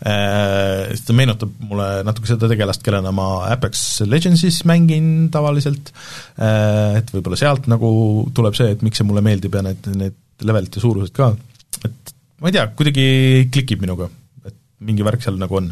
[0.06, 5.94] äh, ta meenutab mulle natuke seda tegelast, kellena ma Apex Legendsis mängin tavaliselt,
[6.38, 7.94] äh, et võib-olla sealt nagu
[8.36, 11.32] tuleb see, et miks see mulle meeldib ja need, need levelite suurused ka,
[11.84, 13.08] et ma ei tea, kuidagi
[13.54, 14.10] klikib minuga,
[14.44, 15.70] et mingi värk seal nagu on.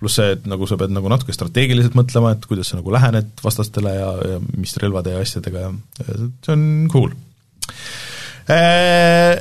[0.00, 3.40] pluss see, et nagu sa pead nagu natuke strateegiliselt mõtlema, et kuidas sa nagu lähened
[3.44, 5.72] vastastele ja, ja mis relvade ja asjadega ja
[6.04, 7.14] see on cool.
[8.50, 9.38] Äh,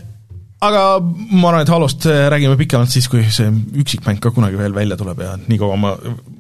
[0.60, 4.76] aga ma arvan, et Halost äh, räägime pikemalt siis, kui see üksikmäng ka kunagi veel
[4.76, 5.94] välja tuleb ja nii kaua ma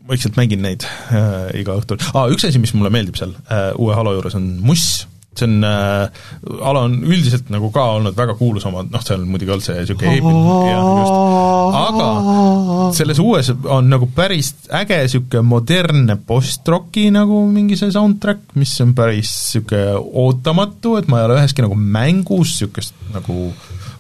[0.10, 2.28] vaikselt mängin neid äh, iga õhtul ah,.
[2.32, 5.06] üks asi, mis mulle meeldib seal äh, uue Halo juures, on muss,
[5.40, 6.26] see on äh,,
[6.66, 10.18] Halo on üldiselt nagu ka olnud väga kuulus oma, noh, seal muidugi olnud see niisugune
[10.18, 14.52] eepiline, jah, just, aga selles uues on nagu päris
[14.82, 19.96] äge niisugune modernne post-rocki nagu mingi see soundtrack, mis on päris niisugune
[20.28, 23.46] ootamatu, et ma ei ole üheski nagu mängus niisugust nagu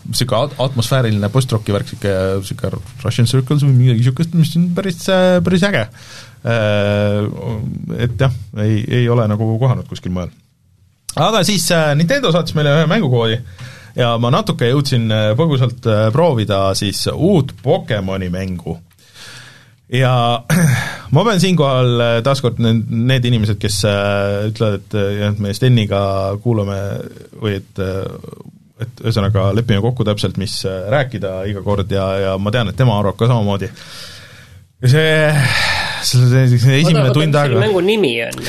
[0.10, 5.06] niisugune atmosfääriline post-rocki värk, niisugune, niisugune Russian Circles või midagi niisugust, mis on päris,
[5.46, 5.88] päris äge.
[6.40, 7.26] Äh,
[8.00, 8.32] et jah,
[8.64, 10.30] ei, ei ole nagu kohanud kuskil mujal.
[11.20, 13.36] aga siis äh, Nintendo saatis meile ühe mängukoodi
[13.98, 15.84] ja ma natuke jõudsin äh, põgusalt
[16.16, 18.78] proovida siis uut Pokemoni mängu
[19.92, 20.14] ja
[21.18, 26.02] ma pean siinkohal taaskord need, need inimesed, kes ütlevad, et jah, me Steniga
[26.40, 26.80] kuulame
[27.36, 27.84] või et
[28.80, 32.80] et ühesõnaga lepime kokku täpselt, mis äh, rääkida iga kord ja, ja ma tean, et
[32.80, 33.70] tema arvab ka samamoodi.
[34.80, 35.14] ja see,
[36.08, 38.44] see, see esimene oota, tund aega mängu nimi on?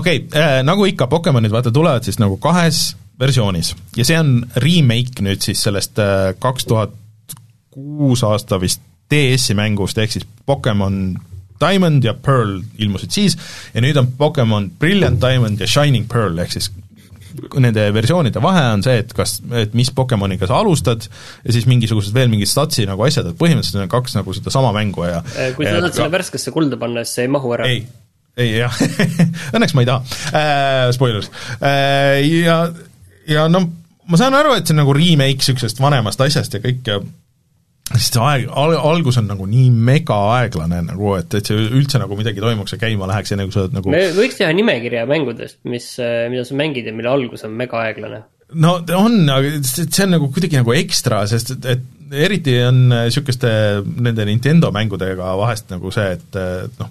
[0.00, 2.88] okei okay, äh,, nagu ikka, Pokemonid vaata tulevad siis nagu kahes
[3.20, 6.96] versioonis ja see on remake nüüd siis sellest äh, kaks tuhat
[7.70, 8.82] kuus aasta vist
[9.12, 11.14] DS-i mängust, ehk siis Pokemon
[11.60, 13.36] Diamond ja Pearl ilmusid siis
[13.74, 16.72] ja nüüd on Pokemon Brilliant Diamond ja Shining Pearl, ehk siis
[17.62, 22.14] nende versioonide vahe on see, et kas, et mis Pokemoniga sa alustad ja siis mingisugused
[22.16, 25.68] veel mingid statsi nagu asjad, et põhimõtteliselt on kaks nagu sedasama mängu ja äh, kui
[25.68, 27.68] sa tahad selle värskesse kulda panna, siis see ei mahu ära?
[27.70, 27.84] ei,
[28.36, 28.80] ei jah.
[29.56, 30.18] Õnneks ma ei taha.
[30.32, 31.30] Äh,, spoilers.
[31.60, 32.60] Äh,, ja,
[33.30, 33.64] ja no
[34.06, 37.00] ma saan aru, et see on nagu remake niisugusest vanemast asjast ja kõik ja
[37.86, 42.00] sest see aeg, al-, algus on nagu nii mega aeglane nagu, et, et see üldse
[42.02, 45.04] nagu midagi toimuks ja käima läheks, enne kui sa oled nagu me võiks teha nimekirja
[45.10, 45.92] mängudest, mis,
[46.32, 48.24] mida sa mängid ja mille algus on mega aeglane.
[48.58, 53.50] no on, aga see on nagu kuidagi nagu ekstra, sest et, et eriti on niisuguste
[53.86, 56.40] nende Nintendo mängudega vahest nagu see, et
[56.82, 56.90] noh,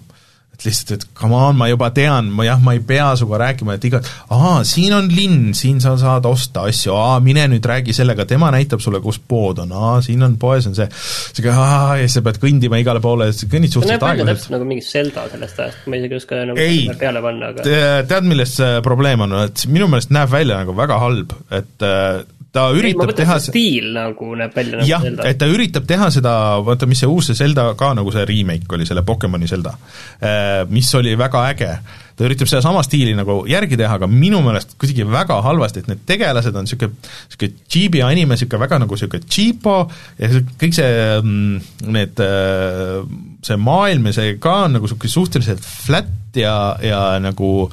[0.56, 3.76] et lihtsalt, et come on, ma juba tean, ma jah, ma ei pea sinuga rääkima,
[3.76, 4.00] et iga,
[4.32, 8.48] aa, siin on linn, siin sa saad osta asju, aa, mine nüüd räägi sellega, tema
[8.54, 10.88] näitab sulle, kus pood on, aa, siin on poes on see,
[11.36, 14.32] sihuke aa, ja sa pead kõndima igale poole, kõnnid suhteliselt aeglaselt.
[14.40, 17.66] täpselt nagu mingi Zelda sellest ajast, ma isegi ei oska nagu ei, peale panna, aga
[18.08, 22.24] tead, milles see probleem on, et minu meelest näeb välja nagu väga halb, et äh,
[22.56, 26.32] ta üritab ei, teha stiil nagu näeb välja nagu jah, et ta üritab teha seda,
[26.64, 29.76] vaata mis see uus see Zelda ka nagu see remake oli, selle Pokemoni Zelda,
[30.20, 31.70] äh, mis oli väga äge,
[32.16, 36.06] ta üritab sedasama stiili nagu järgi teha, aga minu meelest kuidagi väga halvasti, et need
[36.08, 36.96] tegelased on niisugune,
[37.28, 39.76] niisugune chibi anime, niisugune väga nagu niisugune cheapo
[40.20, 43.02] ja see, kõik see, mm, need äh,
[43.46, 47.68] see maailm ja see ka on nagu niisugune suhteliselt flat ja, ja nagu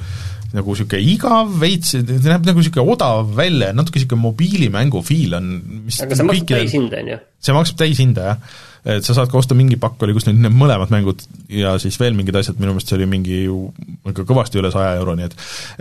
[0.54, 5.50] nagu niisugune igav veits, näeb nagu niisugune odav välja, natuke niisugune mobiilimängu feel on,
[5.88, 7.18] mis aga see maksab täishinda, on ju?
[7.46, 8.58] see maksab täishinda, jah.
[8.96, 11.98] et sa saad ka osta mingi pakk oli, kus nüüd need mõlemad mängud ja siis
[12.00, 15.38] veel mingid asjad, minu meelest see oli mingi ikka kõvasti üle saja euro, nii et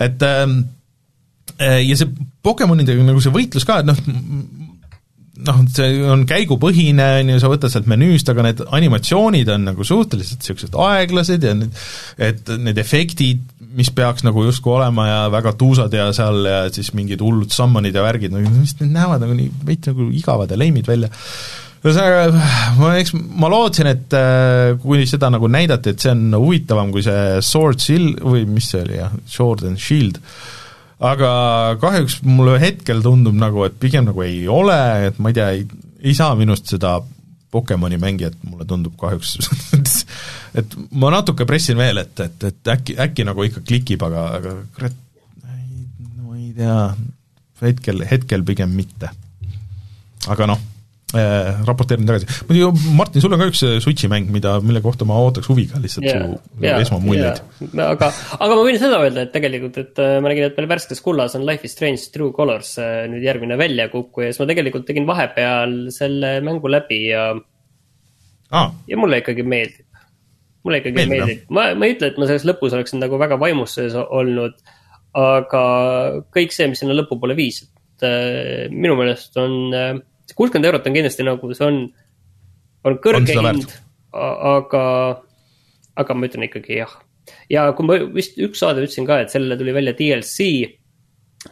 [0.09, 0.59] et ähm,
[1.59, 2.09] äh, ja see
[2.43, 3.99] Pokemonidega nagu see võitlus ka, et noh,
[5.41, 9.87] noh, see on käigupõhine, on ju, sa võtad sealt menüüst, aga need animatsioonid on nagu
[9.87, 11.81] suhteliselt niisugused aeglased ja need,
[12.21, 13.41] et need efektid,
[13.73, 17.97] mis peaks nagu justkui olema ja väga tuusad ja seal ja siis mingid hullud summonid
[17.97, 21.09] ja värgid, no mis need näevad nagu nii veits nagu igavad ja leimid välja.
[21.83, 22.43] ühesõnaga,
[22.77, 27.01] ma eks, ma lootsin, et äh, kui seda nagu näidati, et see on huvitavam kui
[27.03, 30.21] see Sword Shield või mis see oli jah, Sword and Shield,
[31.03, 31.31] aga
[31.81, 34.77] kahjuks mulle hetkel tundub nagu, et pigem nagu ei ole,
[35.09, 35.65] et ma ei tea, ei,
[36.03, 36.99] ei saa minust seda
[37.53, 39.35] Pokemoni mängijat, mulle tundub kahjuks
[40.59, 44.55] et ma natuke pressin veel, et, et, et äkki, äkki nagu ikka klikib, aga, aga
[44.77, 44.99] kurat,
[46.17, 46.77] no ei tea,
[47.63, 49.11] hetkel, hetkel pigem mitte.
[50.33, 50.72] aga noh
[51.17, 52.27] äh, raporteerin tagasi.
[52.49, 55.81] muidu Martin, sul on ka üks äh, Switchi mäng, mida, mille kohta ma ootaks huviga
[55.81, 57.93] lihtsalt yeah, su yeah, esmamuljeid yeah..
[57.93, 58.09] aga,
[58.39, 61.37] aga ma võin seda öelda, et tegelikult, et äh, ma nägin, et meil värskes kullas
[61.37, 65.09] on Life is Strange True Colors äh, nüüd järgmine väljakukku ja siis ma tegelikult tegin
[65.09, 67.31] vahepeal selle mängu läbi ja
[68.51, 68.71] ah.
[68.89, 69.85] ja mulle ikkagi meeldib.
[70.63, 73.37] mulle ikkagi meeldib, meeldib., ma, ma ei ütle, et ma selles lõpus oleksin nagu väga
[73.41, 74.57] vaimus sees olnud,
[75.19, 75.63] aga
[76.33, 79.93] kõik see, mis sinna lõpupoole viis, et minu meelest on äh,
[80.33, 81.79] see kuuskümmend eurot on kindlasti nagu, see on,
[82.89, 83.73] on kõrge on hind,
[84.13, 84.85] aga,
[86.01, 86.93] aga ma ütlen ikkagi jah.
[87.53, 90.49] ja kui ma vist üks saade ütlesin ka, et sellele tuli välja DLC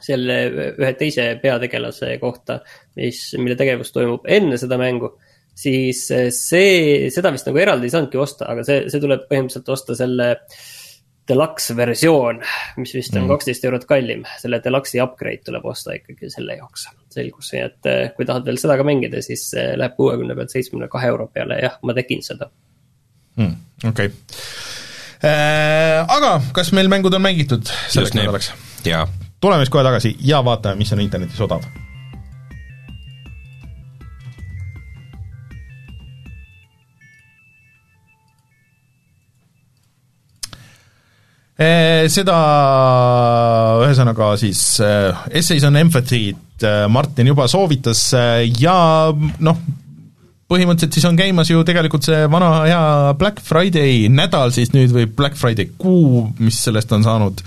[0.02, 0.38] selle
[0.72, 2.62] ühe teise peategelase kohta,
[2.96, 5.12] mis, mille tegevus toimub enne seda mängu,
[5.58, 9.98] siis see, seda vist nagu eraldi ei saanudki osta, aga see, see tuleb põhimõtteliselt osta
[10.00, 10.32] selle
[11.28, 12.42] deluxe versioon,
[12.80, 13.34] mis vist on mm.
[13.36, 13.70] kaksteist mm.
[13.70, 18.28] eurot kallim, selle deluxe'i upgrade tuleb osta ikkagi selle jaoks, selgus, nii et eh, kui
[18.28, 21.78] tahad veel seda ka mängida, siis eh, läheb kuuekümne pealt seitsmekümne kahe euro peale, jah,
[21.86, 22.50] ma tegin seda
[23.38, 23.54] mm,.
[23.92, 24.16] okei okay.
[25.26, 26.02] äh,.
[26.18, 28.54] Aga kas meil mängud on mängitud selleks nädalaks?
[29.42, 31.66] tuleme siis kohe tagasi ja vaatame, mis on internetis odav
[41.62, 42.36] Eh, seda
[43.84, 46.51] ühesõnaga siis äh, Essays on Empathy't äh,
[46.92, 48.76] Martin juba soovitas äh, ja
[49.14, 49.62] noh,
[50.52, 52.84] põhimõtteliselt siis on käimas ju tegelikult see vana hea
[53.20, 57.44] Black Friday nädal siis nüüd või Black Friday kuu, mis sellest on saanud,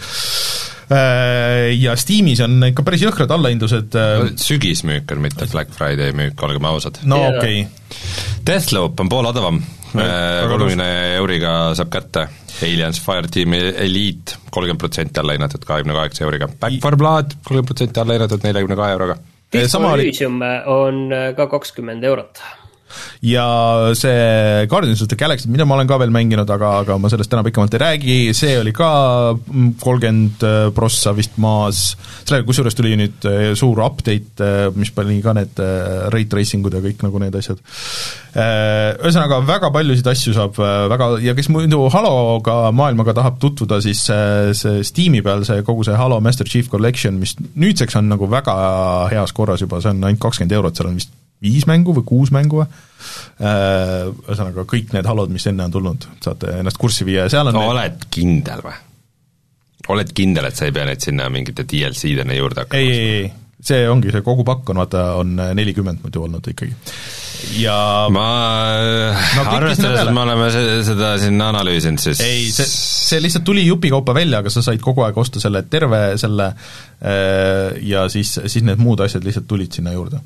[1.74, 3.96] ja Steamis on ikka päris jõhkrad allahindlused
[4.40, 7.00] sügismüük on, mitte Black Friday müük, olgem ausad.
[7.08, 7.64] no okei.
[7.64, 8.00] Okay..
[8.44, 9.60] Deathloop on pool odavam,
[9.92, 12.28] kolmekümne euriga saab kätte
[12.62, 18.00] Aliens Fireteam Elite kolmkümmend protsenti alla hinnatud kahekümne kaheksa euriga, Back for Blood kolmkümmend protsenti
[18.00, 19.16] alla hinnatud neljakümne kahe euroga.
[19.52, 22.40] Disco Elysium on ka kakskümmend eurot
[23.24, 23.46] ja
[23.98, 27.32] see Guardians of the Galaxy, mida ma olen ka veel mänginud, aga, aga ma sellest
[27.32, 28.90] täna pikemalt ei räägi, see oli ka
[29.80, 31.94] kolmkümmend äh, prossa vist maas,
[32.24, 35.60] sellega kusjuures tuli nüüd äh, suur update, äh, mis pani ka need
[36.12, 37.60] rate tracing ud ja kõik nagu need asjad.
[38.34, 40.58] Ühesõnaga, väga paljusid asju saab
[40.90, 45.98] väga, ja kes muidu Haloga, maailmaga tahab tutvuda, siis see Steam'i peal see kogu see
[45.98, 48.56] Halo Master Chief Collection, mis nüüdseks on nagu väga
[49.12, 51.14] heas korras juba, see on ainult kakskümmend eurot, seal on vist
[51.44, 52.66] viis mängu või kuus mängu või,
[53.44, 57.50] äh, ühesõnaga kõik need halod, mis enne on tulnud, saate ennast kurssi viia ja seal
[57.50, 57.74] on no, need...
[57.74, 58.76] oled kindel või?
[59.92, 63.32] oled kindel, et sa ei pea neid sinna mingite DLC-dena juurde hakkama ei, ei, ei,
[63.64, 66.72] see ongi, see kogu pakk on vaata, on nelikümmend muidu olnud ikkagi.
[67.60, 67.76] ja
[68.12, 68.26] ma
[69.36, 70.48] no, arvestades, et me oleme
[70.88, 75.04] seda siin analüüsinud, siis ei, see, see lihtsalt tuli jupikaupa välja, aga sa said kogu
[75.04, 79.92] aeg osta selle terve selle äh, ja siis, siis need muud asjad lihtsalt tulid sinna
[79.96, 80.22] juurde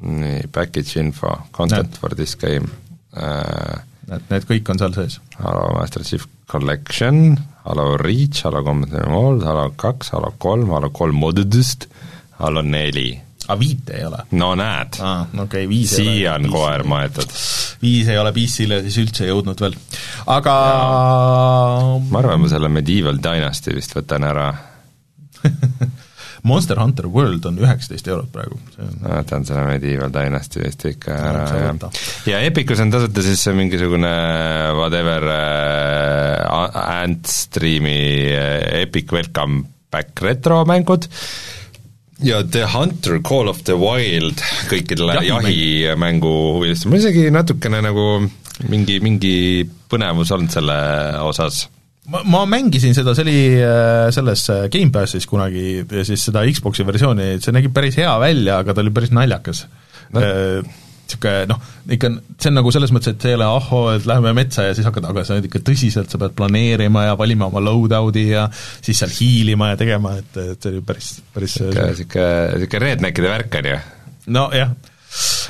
[0.00, 2.00] nii, package info, content Näed.
[2.00, 2.68] for this game
[3.16, 3.78] äh,.
[4.14, 5.18] et need kõik on seal sees.
[5.42, 11.18] Halo Master Chief Collection, Halo Reach, Halo Combat Evolved, Halo kaks, Halo kolm, Halo kolm
[11.20, 11.88] Modedest,
[12.38, 13.10] Halo neli.
[13.48, 14.18] aga viite ei ole?
[14.36, 15.22] no näed ah,.
[15.40, 17.30] okay,, viis siia on koer maetud.
[17.82, 19.76] viis ei ole PC-le siis üldse jõudnud veel,
[20.34, 20.56] aga
[22.10, 24.50] ma arvan, ma selle Medieval Dynasty vist võtan ära
[26.48, 28.58] Monster Hunter World on üheksateist eurot praegu.
[29.02, 32.02] ma võtan selle Medieval Dynasty vist ikka ära, jah.
[32.30, 34.12] ja Epicus on tasuta siis mingisugune
[34.78, 37.98] whatever äh, Ant Streami
[38.32, 41.06] äh, Epic Welcome Back retromängud,
[42.24, 45.48] ja The Hunter Call of the Wild kõikidele Jahimäng.
[45.54, 48.06] jahimängu huvilistele, mul isegi natukene nagu
[48.68, 49.34] mingi, mingi
[49.88, 50.78] põnevus olnud selle
[51.24, 51.66] osas
[52.12, 56.86] ma, ma mängisin seda, see oli äh, selles äh, Gamepassis kunagi ja siis seda Xbox'i
[56.88, 59.66] versiooni, see nägi päris hea välja, aga ta oli päris naljakas.
[60.14, 60.24] No..
[61.08, 61.60] Niisugune noh,
[61.94, 64.74] ikka see on nagu selles mõttes, et see ei ole ahho, et läheme metsa ja
[64.76, 68.42] siis hakkad, aga sa oled ikka tõsiselt, sa pead planeerima ja valima oma loadout'i ja
[68.52, 72.28] siis seal hiilima ja tegema, et, et see oli päris, päris niisugune, niisugune,
[72.58, 73.78] niisugune redneckide värk, on ju?
[74.36, 74.76] nojah,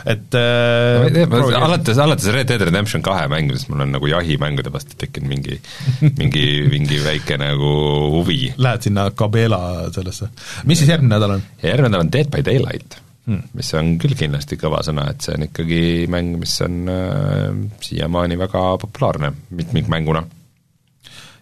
[0.09, 1.27] et äh, tea,
[1.59, 5.59] alates, alates Red Dead Redemption kahe mängimisest mul on nagu jahimängude vastu tekkinud mingi
[6.21, 7.73] mingi, mingi väike nagu
[8.15, 8.55] huvi.
[8.57, 9.61] Lähed sinna Cabela
[9.95, 10.31] sellesse,
[10.69, 11.45] mis siis järgmine nädal on?
[11.63, 15.37] järgmine nädal on Dead by Daylight hmm., mis on küll kindlasti kõva sõna, et see
[15.37, 15.83] on ikkagi
[16.13, 17.47] mäng, mis on äh,
[17.85, 20.25] siiamaani väga populaarne mitmikmänguna.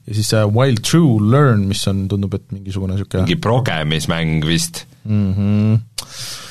[0.07, 4.85] ja siis see Wild True Learn, mis on, tundub, et mingisugune niisugune mingi progemismäng vist
[5.05, 5.33] mm.
[5.35, 6.43] -hmm.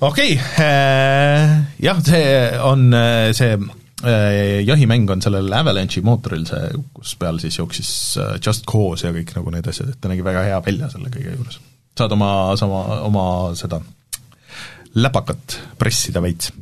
[0.00, 2.26] Okei okay, äh,, jah, see
[2.60, 3.56] on äh, see
[4.04, 7.90] äh, jahimäng on sellel Avalanche'i mootoril, see, kus peal siis jooksis
[8.44, 11.36] Just Cause ja kõik nagu need asjad, et ta nägi väga hea välja selle kõige
[11.36, 11.60] juures.
[11.96, 13.80] saad oma, sama, oma seda
[14.96, 16.52] läpakat pressida veits.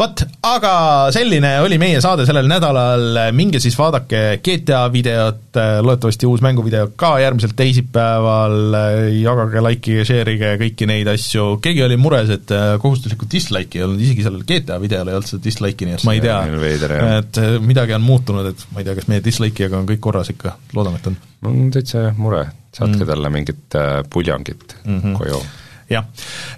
[0.00, 0.72] Vot, aga
[1.14, 7.12] selline oli meie saade sellel nädalal, minge siis vaadake GTA videot, loodetavasti uus mänguvideo ka
[7.22, 8.56] järgmisel teisipäeval,
[9.20, 14.26] jagage, likeige, share'ige kõiki neid asju, keegi oli mures, et kohustuslikku dislike'i ei olnud, isegi
[14.26, 16.40] sellel GTA videol ei olnud seda dislike'i, nii et ma ei tea,
[17.20, 20.56] et midagi on muutunud, et ma ei tea, kas meie dislike'iga on kõik korras ikka,
[20.76, 21.18] loodame, et on.
[21.44, 23.08] mul on täitsa mure, saatke mm.
[23.12, 25.18] talle mingit äh, puljongit mm -hmm.
[25.18, 25.42] koju
[25.90, 26.06] jah,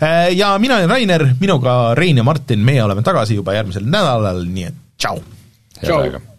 [0.02, 4.44] äh, ja mina olen Rainer, minuga Rein ja Martin, meie oleme tagasi juba järgmisel nädalal,
[4.48, 5.22] nii et tšau!
[5.82, 6.31] tšau!